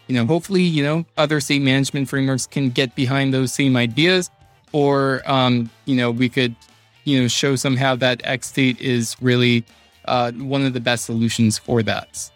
you 0.08 0.16
know, 0.16 0.26
hopefully, 0.26 0.64
you 0.64 0.84
know, 0.84 1.06
other 1.18 1.40
state 1.40 1.62
management 1.62 2.10
frameworks 2.10 2.48
can 2.48 2.72
get 2.72 2.96
behind 2.96 3.34
those 3.34 3.54
same 3.54 3.78
ideas, 3.78 4.30
or 4.72 5.22
um, 5.26 5.70
you 5.86 5.96
know, 5.96 6.12
we 6.12 6.30
could, 6.30 6.56
you 7.04 7.22
know, 7.22 7.28
show 7.28 7.56
somehow 7.56 7.96
that 7.96 8.20
XState 8.24 8.80
is 8.82 9.16
really 9.22 9.64
uh, 10.06 10.32
one 10.32 10.66
of 10.66 10.74
the 10.74 10.80
best 10.80 11.06
solutions 11.06 11.58
for 11.58 11.84
that. 11.84 12.32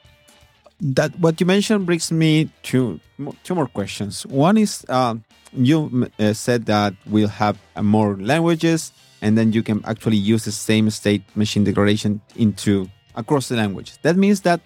That 0.82 1.18
what 1.20 1.40
you 1.40 1.46
mentioned 1.46 1.86
brings 1.86 2.12
me 2.12 2.50
to 2.64 3.00
two 3.44 3.56
more 3.56 3.68
questions. 3.68 4.26
One 4.28 4.58
is 4.58 4.86
um, 4.90 5.24
you 5.52 6.10
uh, 6.20 6.34
said 6.34 6.66
that 6.66 6.94
we'll 7.08 7.28
have 7.28 7.58
uh, 7.76 7.82
more 7.82 8.18
languages, 8.18 8.92
and 9.22 9.38
then 9.38 9.54
you 9.54 9.64
can 9.64 9.84
actually 9.86 10.18
use 10.18 10.46
the 10.46 10.52
same 10.52 10.90
state 10.90 11.24
machine 11.36 11.64
declaration 11.64 12.22
into 12.36 12.90
across 13.16 13.50
the 13.50 13.56
language. 13.56 13.94
That 14.02 14.16
means 14.18 14.42
that 14.42 14.62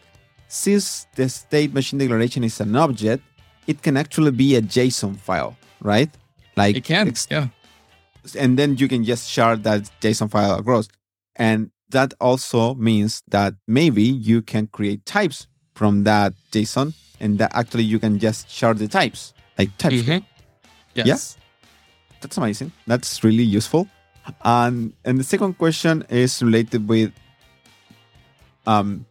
since 0.48 1.08
the 1.16 1.28
state 1.30 1.74
machine 1.74 2.00
declaration 2.00 2.44
is 2.44 2.60
an 2.62 2.76
object, 2.76 3.24
it 3.68 3.82
can 3.82 3.98
actually 3.98 4.32
be 4.32 4.56
a 4.56 4.62
JSON 4.62 5.18
file, 5.18 5.58
right? 5.82 6.10
Like 6.56 6.78
It 6.78 6.84
can, 6.86 7.08
ex- 7.10 7.28
yeah. 7.30 7.48
and 8.38 8.58
then 8.58 8.78
you 8.78 8.88
can 8.88 9.04
just 9.04 9.30
share 9.30 9.56
that 9.58 9.90
JSON 10.02 10.30
file 10.32 10.56
across. 10.58 10.88
And 11.36 11.70
that 11.90 12.14
also 12.20 12.74
means 12.76 13.22
that 13.30 13.54
maybe 13.68 14.04
you 14.04 14.42
can 14.42 14.68
create 14.68 15.06
types 15.06 15.48
from 15.76 16.04
that 16.04 16.34
JSON, 16.52 16.94
and 17.20 17.38
that 17.40 17.52
actually 17.56 17.84
you 17.84 18.00
can 18.00 18.18
just 18.20 18.50
share 18.50 18.74
the 18.74 18.88
types, 18.88 19.34
like. 19.58 19.70
Mhm. 19.78 20.24
Yeah? 20.96 21.04
Yes. 21.06 21.38
That's 22.22 22.38
amazing. 22.38 22.72
That's 22.88 23.24
really 23.24 23.44
useful. 23.44 23.88
And 24.44 24.94
and 25.06 25.20
the 25.20 25.24
second 25.24 25.58
question 25.58 26.04
is 26.10 26.42
related 26.42 26.88
with 26.90 27.12
um 28.68 29.06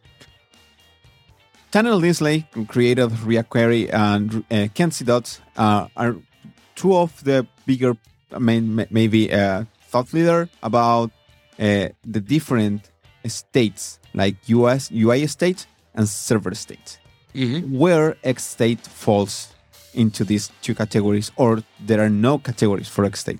Daniel 1.71 1.99
Linsley, 1.99 2.45
creator 2.67 3.03
of 3.03 3.27
React 3.27 3.49
Query, 3.49 3.89
and 3.91 4.43
uh, 4.49 4.67
Kent 4.73 4.93
C. 4.93 5.03
Dodds 5.05 5.41
uh, 5.57 5.87
are 5.97 6.15
two 6.75 6.95
of 6.95 7.21
the 7.23 7.45
bigger, 7.65 7.93
I 8.31 8.39
mean, 8.39 8.87
maybe 8.89 9.31
uh, 9.33 9.65
thought 9.89 10.13
leader 10.13 10.49
about 10.63 11.11
uh, 11.59 11.89
the 12.05 12.21
different 12.21 12.89
states, 13.25 13.99
like 14.13 14.35
US 14.47 14.89
UI 14.91 15.27
state 15.27 15.67
and 15.93 16.07
server 16.07 16.55
state 16.55 16.99
Mhm. 17.35 17.69
where 17.71 18.15
XState 18.23 18.79
falls 18.87 19.49
into 19.93 20.23
these 20.23 20.49
two 20.61 20.73
categories, 20.73 21.31
or 21.35 21.61
there 21.85 21.99
are 22.01 22.09
no 22.09 22.37
categories 22.39 22.87
for 22.87 23.03
XState. 23.05 23.39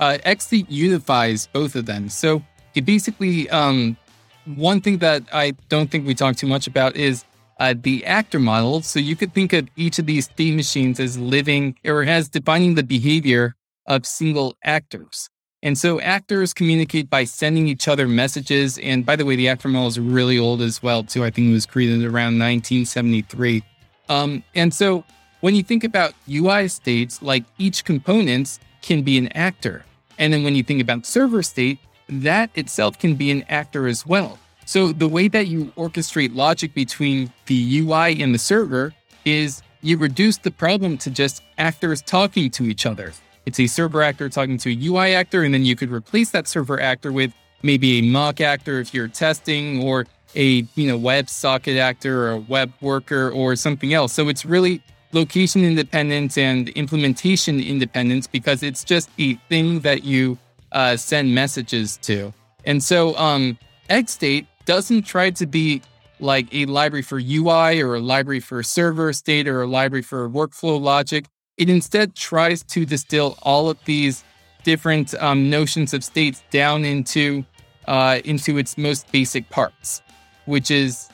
uh, 0.00 0.18
XState 0.26 0.66
unifies 0.68 1.46
both 1.52 1.76
of 1.76 1.86
them. 1.86 2.08
So 2.08 2.42
it 2.74 2.84
basically, 2.84 3.48
um, 3.50 3.96
one 4.44 4.80
thing 4.80 4.98
that 4.98 5.22
I 5.32 5.52
don't 5.68 5.90
think 5.90 6.06
we 6.06 6.14
talk 6.14 6.36
too 6.36 6.46
much 6.46 6.66
about 6.66 6.96
is 6.96 7.24
uh, 7.60 7.74
the 7.80 8.04
actor 8.06 8.38
model. 8.38 8.82
So 8.82 8.98
you 8.98 9.16
could 9.16 9.34
think 9.34 9.52
of 9.52 9.68
each 9.76 9.98
of 9.98 10.06
these 10.06 10.26
theme 10.28 10.56
machines 10.56 10.98
as 10.98 11.18
living 11.18 11.76
or 11.84 12.02
as 12.02 12.28
defining 12.28 12.74
the 12.74 12.82
behavior 12.82 13.54
of 13.86 14.06
single 14.06 14.56
actors. 14.64 15.28
And 15.62 15.78
so 15.78 16.00
actors 16.00 16.52
communicate 16.52 17.08
by 17.08 17.22
sending 17.24 17.68
each 17.68 17.86
other 17.86 18.08
messages. 18.08 18.78
And 18.78 19.06
by 19.06 19.14
the 19.14 19.24
way, 19.24 19.36
the 19.36 19.48
actor 19.48 19.68
model 19.68 19.86
is 19.86 20.00
really 20.00 20.38
old 20.38 20.60
as 20.60 20.82
well, 20.82 21.04
too. 21.04 21.24
I 21.24 21.30
think 21.30 21.50
it 21.50 21.52
was 21.52 21.66
created 21.66 22.02
around 22.04 22.38
1973. 22.38 23.62
Um, 24.08 24.42
and 24.56 24.74
so 24.74 25.04
when 25.40 25.54
you 25.54 25.62
think 25.62 25.84
about 25.84 26.14
UI 26.28 26.66
states, 26.66 27.22
like 27.22 27.44
each 27.58 27.84
component 27.84 28.58
can 28.80 29.02
be 29.02 29.16
an 29.18 29.28
actor. 29.28 29.84
And 30.18 30.32
then 30.32 30.42
when 30.42 30.56
you 30.56 30.64
think 30.64 30.82
about 30.82 31.06
server 31.06 31.42
state, 31.44 31.78
that 32.20 32.50
itself 32.54 32.98
can 32.98 33.14
be 33.14 33.30
an 33.30 33.44
actor 33.48 33.86
as 33.86 34.06
well. 34.06 34.38
So 34.64 34.92
the 34.92 35.08
way 35.08 35.28
that 35.28 35.48
you 35.48 35.66
orchestrate 35.76 36.34
logic 36.34 36.74
between 36.74 37.32
the 37.46 37.80
UI 37.80 38.22
and 38.22 38.34
the 38.34 38.38
server 38.38 38.94
is 39.24 39.62
you 39.82 39.98
reduce 39.98 40.38
the 40.38 40.50
problem 40.50 40.96
to 40.98 41.10
just 41.10 41.42
actors 41.58 42.02
talking 42.02 42.50
to 42.50 42.64
each 42.64 42.86
other. 42.86 43.12
It's 43.46 43.58
a 43.58 43.66
server 43.66 44.02
actor 44.02 44.28
talking 44.28 44.56
to 44.58 44.70
a 44.70 44.86
UI 44.86 45.14
actor, 45.14 45.42
and 45.42 45.52
then 45.52 45.64
you 45.64 45.74
could 45.74 45.90
replace 45.90 46.30
that 46.30 46.46
server 46.46 46.80
actor 46.80 47.10
with 47.10 47.32
maybe 47.62 47.98
a 47.98 48.02
mock 48.02 48.40
actor 48.40 48.80
if 48.80 48.94
you're 48.94 49.08
testing, 49.08 49.82
or 49.82 50.06
a 50.34 50.66
you 50.74 50.86
know 50.86 50.96
web 50.96 51.28
socket 51.28 51.76
actor 51.76 52.26
or 52.26 52.30
a 52.32 52.38
web 52.38 52.72
worker 52.80 53.30
or 53.30 53.56
something 53.56 53.92
else. 53.92 54.12
So 54.12 54.28
it's 54.28 54.44
really 54.44 54.82
location 55.12 55.64
independent 55.64 56.38
and 56.38 56.68
implementation 56.70 57.60
independence 57.60 58.26
because 58.26 58.62
it's 58.62 58.84
just 58.84 59.10
a 59.18 59.34
thing 59.48 59.80
that 59.80 60.04
you 60.04 60.38
uh, 60.72 60.96
send 60.96 61.34
messages 61.34 61.96
to. 61.98 62.32
And 62.64 62.82
so 62.82 63.16
um, 63.16 63.58
XState 63.90 64.46
doesn't 64.64 65.02
try 65.02 65.30
to 65.30 65.46
be 65.46 65.82
like 66.20 66.46
a 66.54 66.66
library 66.66 67.02
for 67.02 67.18
UI 67.18 67.80
or 67.82 67.96
a 67.96 68.00
library 68.00 68.40
for 68.40 68.62
server 68.62 69.12
state 69.12 69.48
or 69.48 69.62
a 69.62 69.66
library 69.66 70.02
for 70.02 70.28
workflow 70.28 70.80
logic. 70.80 71.26
It 71.56 71.68
instead 71.68 72.14
tries 72.14 72.62
to 72.64 72.86
distill 72.86 73.36
all 73.42 73.68
of 73.68 73.78
these 73.84 74.24
different 74.62 75.14
um, 75.14 75.50
notions 75.50 75.92
of 75.92 76.04
states 76.04 76.42
down 76.50 76.84
into 76.84 77.44
uh, 77.88 78.20
into 78.24 78.58
its 78.58 78.78
most 78.78 79.10
basic 79.10 79.50
parts, 79.50 80.00
which 80.46 80.70
is 80.70 81.08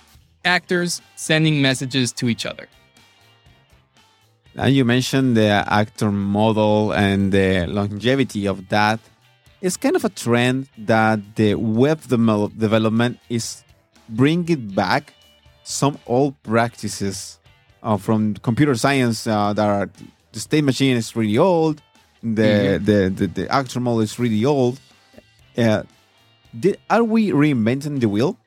actors 0.44 1.00
sending 1.16 1.62
messages 1.62 2.12
to 2.12 2.28
each 2.28 2.44
other. 2.44 2.68
And 4.54 4.74
you 4.74 4.84
mentioned 4.84 5.36
the 5.36 5.64
actor 5.66 6.11
model 6.11 6.92
and 6.92 7.32
the 7.32 7.66
longevity 7.66 8.46
of 8.46 8.68
that. 8.68 9.00
It's 9.61 9.76
kind 9.76 9.96
of 9.96 10.04
a 10.04 10.09
trend 10.09 10.68
that 10.78 11.34
the 11.34 11.54
web 11.56 12.00
development 12.06 13.18
is 13.28 13.64
bringing 14.09 14.68
back 14.68 15.14
some 15.64 15.98
old 16.06 16.40
practices 16.42 17.38
uh, 17.82 17.96
from 17.96 18.34
computer 18.34 18.74
science 18.74 19.26
uh, 19.26 19.52
that 19.52 19.68
are 19.68 19.90
the 20.32 20.40
state 20.40 20.64
machine 20.64 20.96
is 20.96 21.14
really 21.16 21.38
old, 21.38 21.82
the, 22.22 22.80
the, 22.82 23.12
the, 23.14 23.26
the 23.26 23.52
actor 23.52 23.80
model 23.80 24.00
is 24.00 24.18
really 24.18 24.44
old. 24.44 24.80
Uh, 25.56 25.82
did, 26.59 26.78
are 26.88 27.04
we 27.04 27.30
reinventing 27.30 28.00
the 28.00 28.09
wheel? 28.09 28.38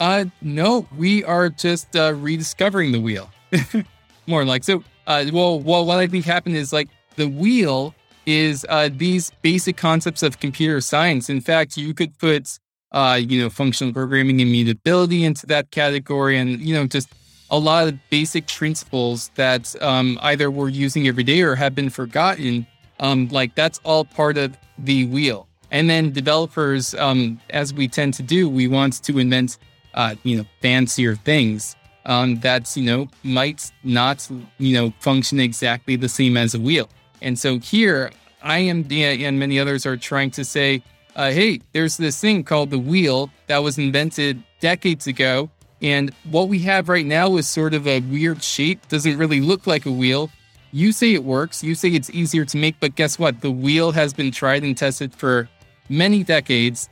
Uh, 0.00 0.26
no, 0.40 0.86
we 0.96 1.24
are 1.24 1.48
just 1.48 1.94
uh, 1.96 2.14
rediscovering 2.14 2.92
the 2.92 3.00
wheel. 3.00 3.30
More 4.26 4.44
like 4.44 4.64
so. 4.64 4.82
Uh, 5.06 5.26
well, 5.32 5.60
well, 5.60 5.84
what 5.84 5.98
I 5.98 6.06
think 6.06 6.24
happened 6.24 6.56
is 6.56 6.72
like 6.72 6.88
the 7.16 7.28
wheel 7.28 7.94
is 8.26 8.66
uh, 8.68 8.88
these 8.92 9.30
basic 9.42 9.76
concepts 9.76 10.22
of 10.22 10.40
computer 10.40 10.80
science. 10.80 11.28
In 11.28 11.40
fact, 11.40 11.76
you 11.76 11.94
could 11.94 12.18
put 12.18 12.58
uh, 12.92 13.20
you 13.20 13.40
know 13.40 13.50
functional 13.50 13.92
programming 13.92 14.40
and 14.40 14.50
mutability 14.50 15.24
into 15.24 15.46
that 15.46 15.70
category, 15.70 16.38
and 16.38 16.60
you 16.60 16.74
know 16.74 16.86
just 16.86 17.08
a 17.50 17.58
lot 17.58 17.88
of 17.88 17.98
basic 18.10 18.48
principles 18.48 19.30
that 19.34 19.80
um, 19.82 20.18
either 20.22 20.50
we're 20.50 20.68
using 20.68 21.06
every 21.06 21.24
day 21.24 21.42
or 21.42 21.54
have 21.54 21.74
been 21.74 21.90
forgotten. 21.90 22.66
Um, 23.00 23.28
like 23.28 23.54
that's 23.54 23.80
all 23.84 24.04
part 24.04 24.38
of 24.38 24.56
the 24.78 25.06
wheel. 25.06 25.48
And 25.70 25.90
then 25.90 26.12
developers, 26.12 26.94
um, 26.94 27.40
as 27.50 27.74
we 27.74 27.88
tend 27.88 28.14
to 28.14 28.22
do, 28.22 28.48
we 28.48 28.68
want 28.68 29.02
to 29.02 29.18
invent, 29.18 29.58
uh, 29.94 30.14
you 30.22 30.36
know, 30.36 30.44
fancier 30.62 31.16
things 31.16 31.74
um, 32.06 32.38
that 32.40 32.76
you 32.76 32.84
know 32.84 33.08
might 33.22 33.72
not, 33.82 34.28
you 34.58 34.74
know, 34.74 34.92
function 35.00 35.40
exactly 35.40 35.96
the 35.96 36.08
same 36.08 36.36
as 36.36 36.54
a 36.54 36.60
wheel. 36.60 36.88
And 37.24 37.38
so 37.38 37.58
here, 37.58 38.10
IMD 38.44 39.22
and 39.22 39.38
many 39.38 39.58
others 39.58 39.86
are 39.86 39.96
trying 39.96 40.30
to 40.32 40.44
say, 40.44 40.82
uh, 41.16 41.30
hey, 41.30 41.62
there's 41.72 41.96
this 41.96 42.20
thing 42.20 42.44
called 42.44 42.68
the 42.68 42.78
wheel 42.78 43.30
that 43.46 43.58
was 43.58 43.78
invented 43.78 44.44
decades 44.60 45.06
ago. 45.06 45.50
And 45.80 46.14
what 46.30 46.48
we 46.48 46.58
have 46.60 46.90
right 46.90 47.06
now 47.06 47.36
is 47.36 47.48
sort 47.48 47.72
of 47.72 47.88
a 47.88 48.00
weird 48.00 48.42
shape, 48.42 48.86
doesn't 48.88 49.16
really 49.16 49.40
look 49.40 49.66
like 49.66 49.86
a 49.86 49.90
wheel. 49.90 50.30
You 50.70 50.92
say 50.92 51.14
it 51.14 51.24
works, 51.24 51.64
you 51.64 51.74
say 51.74 51.88
it's 51.90 52.10
easier 52.10 52.44
to 52.44 52.58
make, 52.58 52.78
but 52.78 52.94
guess 52.94 53.18
what? 53.18 53.40
The 53.40 53.50
wheel 53.50 53.92
has 53.92 54.12
been 54.12 54.30
tried 54.30 54.62
and 54.62 54.76
tested 54.76 55.14
for 55.14 55.48
many 55.88 56.24
decades. 56.24 56.90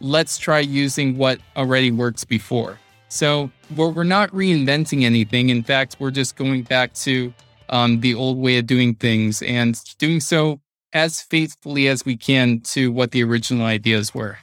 Let's 0.00 0.38
try 0.38 0.58
using 0.58 1.16
what 1.16 1.38
already 1.56 1.92
works 1.92 2.24
before. 2.24 2.80
So 3.08 3.50
we're, 3.76 3.90
we're 3.90 4.04
not 4.04 4.30
reinventing 4.32 5.04
anything. 5.04 5.50
In 5.50 5.62
fact, 5.62 5.96
we're 6.00 6.10
just 6.10 6.34
going 6.34 6.62
back 6.62 6.94
to 6.94 7.32
um, 7.68 8.00
the 8.00 8.14
old 8.14 8.38
way 8.38 8.58
of 8.58 8.66
doing 8.66 8.94
things 8.94 9.42
and 9.42 9.80
doing 9.98 10.20
so 10.20 10.60
as 10.92 11.20
faithfully 11.20 11.88
as 11.88 12.04
we 12.04 12.16
can 12.16 12.60
to 12.60 12.90
what 12.90 13.10
the 13.10 13.22
original 13.22 13.66
ideas 13.66 14.14
were. 14.14 14.38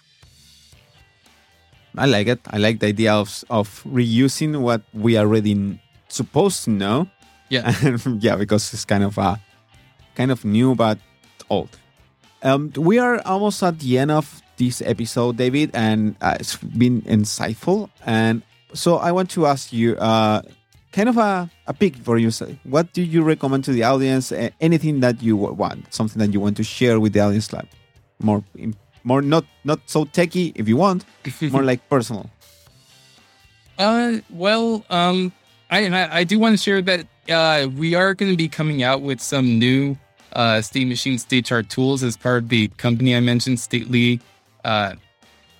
I 1.97 2.05
like 2.05 2.27
it. 2.27 2.39
I 2.47 2.57
like 2.57 2.79
the 2.79 2.87
idea 2.87 3.13
of 3.13 3.43
of 3.49 3.83
reusing 3.85 4.59
what 4.61 4.81
we 4.93 5.15
are 5.17 5.25
already 5.25 5.79
supposed 6.09 6.65
to 6.65 6.69
know. 6.69 7.07
Yeah, 7.49 7.71
yeah, 8.19 8.35
because 8.35 8.73
it's 8.73 8.85
kind 8.85 9.03
of 9.03 9.17
uh, 9.17 9.37
kind 10.15 10.31
of 10.31 10.43
new 10.43 10.75
but 10.75 10.99
old. 11.49 11.69
Um, 12.43 12.71
we 12.75 12.99
are 12.99 13.21
almost 13.25 13.63
at 13.63 13.79
the 13.79 13.97
end 13.97 14.11
of 14.11 14.41
this 14.57 14.81
episode, 14.81 15.37
David, 15.37 15.71
and 15.73 16.15
uh, 16.21 16.37
it's 16.39 16.57
been 16.57 17.01
insightful. 17.03 17.89
And 18.05 18.43
so 18.73 18.97
I 18.97 19.11
want 19.11 19.29
to 19.31 19.45
ask 19.47 19.71
you, 19.71 19.95
uh, 19.97 20.41
kind 20.95 21.09
of 21.09 21.17
a, 21.17 21.49
a 21.67 21.73
pick 21.73 21.97
for 21.97 22.17
you. 22.17 22.31
What 22.63 22.93
do 22.93 23.03
you 23.03 23.21
recommend 23.21 23.65
to 23.65 23.71
the 23.71 23.83
audience? 23.83 24.31
anything 24.61 25.01
that 25.01 25.21
you 25.21 25.35
want, 25.35 25.93
something 25.93 26.19
that 26.19 26.31
you 26.33 26.39
want 26.39 26.55
to 26.57 26.63
share 26.63 26.99
with 26.99 27.11
the 27.11 27.19
audience, 27.19 27.51
like 27.51 27.67
more, 28.19 28.41
more 29.03 29.21
not 29.21 29.45
not 29.65 29.79
so 29.85 30.05
techy 30.05 30.53
if 30.55 30.69
you 30.69 30.77
want, 30.77 31.03
more 31.51 31.63
like 31.63 31.87
personal. 31.89 32.29
Uh, 33.77 34.19
well, 34.29 34.85
um, 34.89 35.33
I 35.69 35.85
I, 35.87 36.19
I 36.19 36.23
do 36.23 36.39
want 36.39 36.57
to 36.57 36.61
share 36.63 36.81
that 36.81 37.05
uh, 37.29 37.67
we 37.67 37.93
are 37.93 38.13
going 38.13 38.31
to 38.31 38.37
be 38.37 38.47
coming 38.47 38.81
out 38.81 39.01
with 39.01 39.19
some 39.19 39.59
new 39.59 39.97
uh, 40.31 40.61
State 40.61 40.87
Machine 40.87 41.17
State 41.19 41.45
Chart 41.45 41.69
tools 41.69 42.03
as 42.03 42.15
part 42.15 42.43
of 42.43 42.49
the 42.49 42.69
company 42.77 43.15
I 43.15 43.19
mentioned, 43.19 43.59
Stately. 43.59 44.21
Uh, 44.63 44.95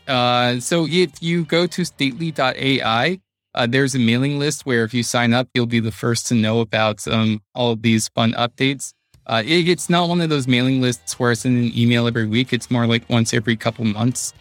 uh, 0.08 0.60
so 0.60 0.88
if 0.88 1.22
you 1.22 1.44
go 1.46 1.68
to 1.68 1.84
stately.ai, 1.84 3.20
uh, 3.56 3.66
there's 3.66 3.96
a 3.96 4.00
mailing 4.00 4.38
list 4.38 4.66
where 4.66 4.84
if 4.84 4.94
you 4.94 5.02
sign 5.02 5.34
up, 5.34 5.48
you'll 5.54 5.66
be 5.66 5.80
the 5.80 5.92
first 5.92 6.28
to 6.28 6.36
know 6.36 6.60
about 6.60 7.08
um, 7.08 7.42
all 7.56 7.72
of 7.72 7.82
these 7.82 8.10
fun 8.10 8.34
updates. 8.34 8.94
Uh, 9.26 9.42
it, 9.46 9.68
it's 9.68 9.90
not 9.90 10.08
one 10.08 10.22
of 10.22 10.30
those 10.30 10.48
mailing 10.48 10.82
lists 10.82 11.18
where 11.20 11.32
I 11.32 11.34
send 11.34 11.58
an 11.58 11.78
email 11.78 12.06
every 12.06 12.28
week. 12.28 12.54
It's 12.54 12.70
more 12.70 12.86
like 12.86 13.10
once 13.10 13.34
every 13.34 13.56
couple 13.56 13.86
months 13.86 14.34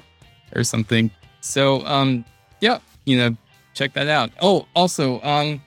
or 0.54 0.62
something. 0.62 1.10
So, 1.40 1.84
um, 1.86 2.24
yeah, 2.60 2.78
you 3.04 3.16
know, 3.16 3.36
check 3.74 3.94
that 3.94 4.06
out. 4.06 4.30
Oh, 4.40 4.66
also, 4.76 5.20
um, 5.22 5.62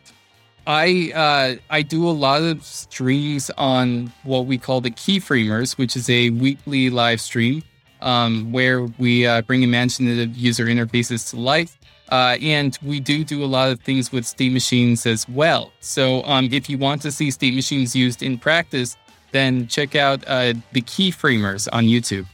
I 0.67 1.11
uh, 1.15 1.55
I 1.71 1.81
do 1.81 2.07
a 2.07 2.11
lot 2.11 2.43
of 2.43 2.63
streams 2.63 3.49
on 3.57 4.13
what 4.23 4.45
we 4.45 4.59
call 4.59 4.79
the 4.79 4.91
Keyframers, 4.91 5.77
which 5.77 5.95
is 5.95 6.09
a 6.09 6.29
weekly 6.29 6.91
live 6.91 7.19
stream 7.19 7.63
um, 8.01 8.51
where 8.51 8.83
we 8.83 9.25
uh, 9.25 9.41
bring 9.41 9.63
imaginative 9.63 10.37
user 10.37 10.65
interfaces 10.65 11.29
to 11.31 11.39
life. 11.39 11.77
Uh, 12.11 12.37
and 12.41 12.77
we 12.83 12.99
do 12.99 13.23
do 13.23 13.43
a 13.43 13.47
lot 13.47 13.71
of 13.71 13.79
things 13.79 14.11
with 14.11 14.25
steam 14.25 14.53
machines 14.53 15.05
as 15.05 15.27
well. 15.29 15.71
So 15.79 16.23
um, 16.25 16.49
if 16.51 16.69
you 16.69 16.77
want 16.77 17.01
to 17.03 17.11
see 17.11 17.31
steam 17.31 17.55
machines 17.55 17.95
used 17.95 18.21
in 18.21 18.37
practice, 18.37 18.97
then 19.31 19.67
check 19.67 19.95
out 19.95 20.23
uh, 20.27 20.53
the 20.73 20.81
Keyframers 20.81 21.69
on 21.71 21.85
YouTube. 21.85 22.25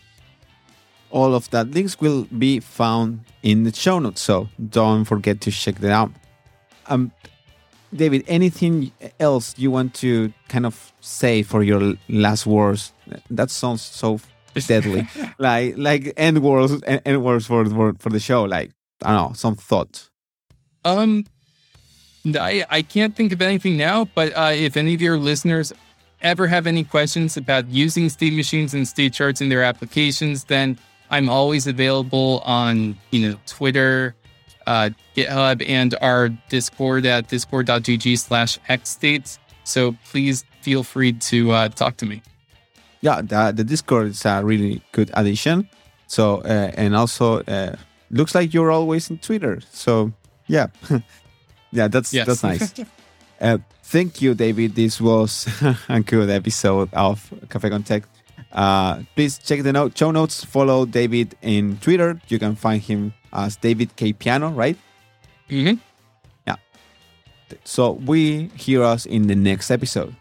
All 1.12 1.36
of 1.36 1.50
that 1.52 1.72
links 1.72 2.02
will 2.02 2.26
be 2.26 2.60
found 2.60 3.22
in 3.44 3.64
the 3.64 3.74
show 3.74 4.00
notes, 4.00 4.22
so 4.22 4.50
don't 4.70 5.06
forget 5.06 5.40
to 5.42 5.52
check 5.52 5.76
that 5.76 5.92
out. 5.92 6.12
Um, 6.88 7.12
David, 7.94 8.26
anything 8.28 8.92
else 9.20 9.54
you 9.58 9.72
want 9.72 9.94
to 9.96 10.34
kind 10.50 10.66
of 10.66 10.92
say 11.00 11.44
for 11.44 11.64
your 11.64 11.94
last 12.10 12.46
words? 12.46 12.92
That 13.30 13.50
sounds 13.50 13.82
so 13.82 14.20
deadly, 14.68 15.08
like 15.38 15.76
like 15.78 16.14
end 16.18 16.42
words, 16.44 16.82
end 16.84 17.24
words 17.24 17.46
for 17.46 17.66
for 17.66 17.94
for 18.00 18.10
the 18.10 18.20
show. 18.20 18.44
Like 18.44 18.72
I 19.04 19.14
don't 19.16 19.30
know, 19.30 19.34
some 19.34 19.56
thoughts. 19.56 20.10
Um, 20.84 21.26
I 22.26 22.66
I 22.70 22.82
can't 22.82 23.16
think 23.16 23.32
of 23.32 23.42
anything 23.42 23.78
now. 23.78 24.06
But 24.06 24.34
uh, 24.36 24.52
if 24.54 24.78
any 24.78 24.94
of 24.94 25.02
your 25.02 25.18
listeners 25.18 25.74
ever 26.22 26.48
have 26.48 26.68
any 26.68 26.84
questions 26.84 27.38
about 27.38 27.68
using 27.68 28.10
state 28.10 28.34
machines 28.34 28.74
and 28.74 28.88
state 28.88 29.14
charts 29.14 29.42
in 29.42 29.50
their 29.50 29.64
applications, 29.64 30.46
then 30.46 30.78
I'm 31.10 31.30
always 31.30 31.68
available 31.68 32.42
on 32.46 32.98
you 33.12 33.30
know 33.30 33.38
Twitter, 33.46 34.16
uh, 34.66 34.90
GitHub, 35.16 35.64
and 35.68 35.96
our 36.02 36.30
Discord 36.50 37.06
at 37.06 37.28
discord.gg 37.30 38.18
slash 38.18 38.60
xstates. 38.70 39.38
So 39.64 39.96
please 40.10 40.46
feel 40.62 40.84
free 40.84 41.14
to 41.14 41.52
uh, 41.52 41.70
talk 41.70 41.98
to 41.98 42.06
me. 42.06 42.22
Yeah, 43.02 43.22
the, 43.22 43.54
the 43.56 43.64
Discord 43.64 44.08
is 44.08 44.26
a 44.26 44.44
really 44.44 44.82
good 44.92 45.12
addition. 45.14 45.70
So 46.08 46.38
uh, 46.38 46.72
and 46.76 46.96
also 46.96 47.42
uh, 47.42 47.76
looks 48.10 48.36
like 48.36 48.54
you're 48.54 48.72
always 48.72 49.10
in 49.10 49.18
Twitter. 49.20 49.60
So 49.72 50.14
yeah, 50.48 50.68
yeah, 51.72 51.88
that's 51.88 52.14
yes. 52.14 52.28
that's 52.28 52.44
nice. 52.44 52.74
uh, 53.42 53.58
thank 53.84 54.22
you, 54.22 54.34
David. 54.34 54.76
This 54.76 55.00
was 55.02 55.48
a 55.90 56.00
good 56.02 56.30
episode 56.30 56.90
of 56.94 57.32
Cafe 57.50 57.70
con 57.70 57.84
Tech. 57.84 58.04
Uh, 58.52 59.04
please 59.16 59.38
check 59.38 59.64
the 59.64 59.74
note, 59.74 59.98
show 59.98 60.12
notes. 60.12 60.44
Follow 60.44 60.86
David 60.86 61.36
in 61.42 61.78
Twitter. 61.78 62.20
You 62.28 62.40
can 62.40 62.56
find 62.56 62.82
him 62.82 63.14
as 63.34 63.56
David 63.58 63.96
K 63.96 64.14
Piano, 64.14 64.50
right? 64.50 64.78
Mm-hmm. 65.50 65.76
Yeah. 66.48 66.56
So 67.64 67.92
we 67.92 68.50
hear 68.56 68.84
us 68.84 69.06
in 69.06 69.28
the 69.28 69.36
next 69.36 69.70
episode. 69.70 70.16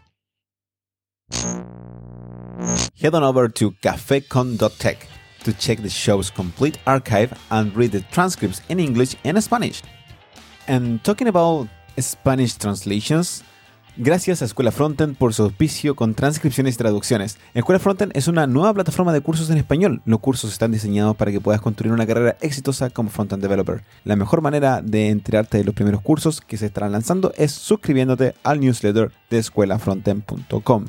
Head 2.99 3.13
on 3.13 3.23
over 3.23 3.47
to 3.47 3.71
cafecon.tech 3.71 5.07
to 5.47 5.53
check 5.57 5.81
the 5.81 5.89
show's 5.89 6.29
complete 6.29 6.77
archive 6.85 7.33
and 7.49 7.73
read 7.75 7.91
the 7.91 8.01
transcripts 8.11 8.61
in 8.67 8.79
English 8.79 9.15
and 9.23 9.41
Spanish. 9.41 9.81
And 10.67 11.01
talking 11.03 11.27
about 11.27 11.69
Spanish 11.97 12.57
translations, 12.57 13.43
Gracias 13.99 14.43
a 14.43 14.45
Escuela 14.45 14.71
Frontend 14.71 15.17
por 15.17 15.33
su 15.33 15.41
auspicio 15.41 15.95
con 15.95 16.13
transcripciones 16.13 16.75
y 16.75 16.77
traducciones. 16.77 17.39
Escuela 17.55 17.79
Frontend 17.79 18.15
es 18.15 18.27
una 18.27 18.45
nueva 18.45 18.71
plataforma 18.71 19.11
de 19.11 19.21
cursos 19.21 19.49
en 19.49 19.57
español. 19.57 20.03
Los 20.05 20.19
cursos 20.19 20.51
están 20.51 20.71
diseñados 20.71 21.15
para 21.15 21.31
que 21.31 21.41
puedas 21.41 21.61
construir 21.61 21.93
una 21.93 22.05
carrera 22.05 22.37
exitosa 22.41 22.91
como 22.91 23.09
Frontend 23.09 23.41
Developer. 23.41 23.83
La 24.03 24.15
mejor 24.15 24.41
manera 24.41 24.83
de 24.83 25.09
enterarte 25.09 25.57
de 25.57 25.63
los 25.63 25.73
primeros 25.73 26.01
cursos 26.01 26.41
que 26.41 26.57
se 26.57 26.67
estarán 26.67 26.91
lanzando 26.91 27.33
es 27.37 27.53
suscribiéndote 27.53 28.35
al 28.43 28.59
newsletter 28.59 29.11
de 29.31 29.39
escuelafrontend.com. 29.39 30.85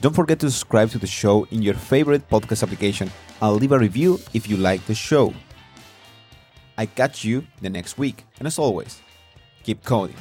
Don't 0.00 0.14
forget 0.14 0.40
to 0.40 0.50
subscribe 0.50 0.90
to 0.90 0.98
the 0.98 1.06
show 1.06 1.46
in 1.50 1.62
your 1.62 1.74
favorite 1.74 2.28
podcast 2.28 2.62
application 2.62 3.10
and 3.40 3.56
leave 3.56 3.70
a 3.72 3.78
review 3.78 4.18
if 4.34 4.48
you 4.48 4.56
like 4.56 4.84
the 4.86 4.94
show. 4.94 5.32
I 6.76 6.86
catch 6.86 7.24
you 7.24 7.46
the 7.60 7.70
next 7.70 7.98
week, 7.98 8.24
and 8.38 8.46
as 8.46 8.58
always, 8.58 9.00
keep 9.62 9.84
coding. 9.84 10.16